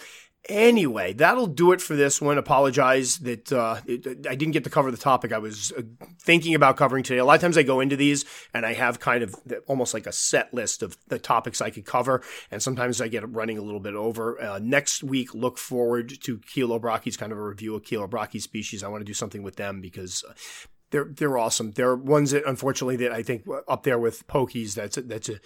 [0.48, 2.36] Anyway, that'll do it for this one.
[2.36, 5.82] Apologize that uh, it, I didn't get to cover the topic I was uh,
[6.20, 7.18] thinking about covering today.
[7.18, 9.36] A lot of times I go into these and I have kind of
[9.68, 13.28] almost like a set list of the topics I could cover, and sometimes I get
[13.32, 14.42] running a little bit over.
[14.42, 18.82] Uh, next week, look forward to Chilobrachys, kind of a review of Chilobrachys species.
[18.82, 20.32] I want to do something with them because uh,
[20.90, 21.70] they're they're awesome.
[21.70, 24.74] They're ones that unfortunately that I think up there with pokies.
[24.74, 25.40] That's a, that's a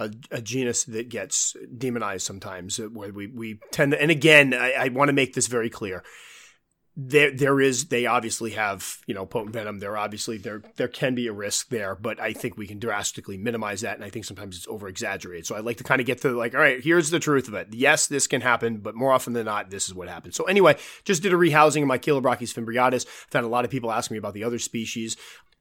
[0.00, 4.54] a, a, genus that gets demonized sometimes, uh, where we, we tend to, and again,
[4.54, 6.02] I, I want to make this very clear.
[6.96, 9.78] There, there is, they obviously have, you know, potent venom.
[9.78, 13.38] There obviously, there, there can be a risk there, but I think we can drastically
[13.38, 13.94] minimize that.
[13.94, 15.46] And I think sometimes it's over exaggerated.
[15.46, 17.54] So I like to kind of get to like, all right, here's the truth of
[17.54, 17.68] it.
[17.70, 20.34] Yes, this can happen, but more often than not, this is what happens.
[20.34, 23.06] So anyway, just did a rehousing of my Chilobrachys fimbriatus.
[23.06, 25.16] I've had a lot of people asking me about the other species.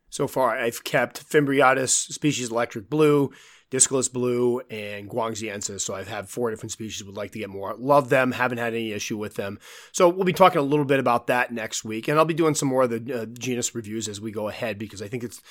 [0.09, 3.31] So far, I've kept Fimbriatus species electric blue,
[3.71, 5.81] Dyscolus blue, and guangxiensis.
[5.81, 7.03] So I've had four different species.
[7.03, 7.75] Would like to get more.
[7.77, 8.31] Love them.
[8.31, 9.59] Haven't had any issue with them.
[9.91, 12.55] So we'll be talking a little bit about that next week, and I'll be doing
[12.55, 15.41] some more of the uh, genus reviews as we go ahead because I think it's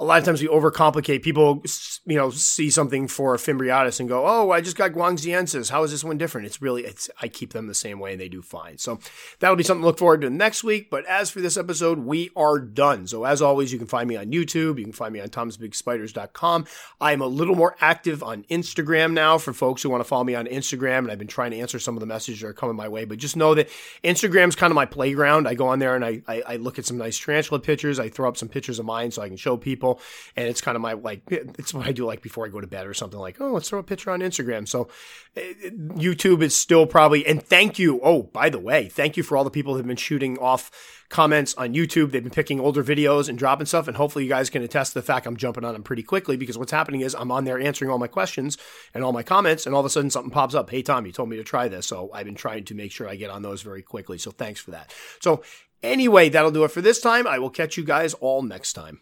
[0.00, 1.22] a lot of times we overcomplicate.
[1.22, 1.60] People,
[2.06, 5.70] you know, see something for a Fimbriatus and go, "Oh, I just got Guangxiensis.
[5.70, 8.20] How is this one different?" It's really, it's I keep them the same way and
[8.20, 8.78] they do fine.
[8.78, 9.00] So
[9.40, 10.88] that'll be something to look forward to next week.
[10.88, 13.08] But as for this episode, we are done.
[13.08, 14.78] So as always, you can find me on YouTube.
[14.78, 16.66] You can find me on tomsbigspiders.com.
[17.00, 20.36] I'm a little more active on Instagram now for folks who want to follow me
[20.36, 22.76] on Instagram, and I've been trying to answer some of the messages that are coming
[22.76, 23.04] my way.
[23.04, 23.68] But just know that
[24.04, 25.48] Instagram's kind of my playground.
[25.48, 27.98] I go on there and I, I, I look at some nice tarantula pictures.
[27.98, 30.04] I throw up some pictures of mine so I can show people people.
[30.36, 32.66] And it's kind of my like, it's what I do like before I go to
[32.66, 34.68] bed or something like, oh, let's throw a picture on Instagram.
[34.68, 34.88] So
[35.36, 38.00] eh, YouTube is still probably, and thank you.
[38.02, 40.70] Oh, by the way, thank you for all the people that have been shooting off
[41.08, 42.10] comments on YouTube.
[42.10, 43.88] They've been picking older videos and dropping stuff.
[43.88, 46.36] And hopefully you guys can attest to the fact I'm jumping on them pretty quickly
[46.36, 48.58] because what's happening is I'm on there answering all my questions
[48.92, 49.64] and all my comments.
[49.64, 50.68] And all of a sudden something pops up.
[50.68, 51.86] Hey, Tom, you told me to try this.
[51.86, 54.18] So I've been trying to make sure I get on those very quickly.
[54.18, 54.92] So thanks for that.
[55.20, 55.42] So
[55.82, 57.26] anyway, that'll do it for this time.
[57.26, 59.00] I will catch you guys all next time.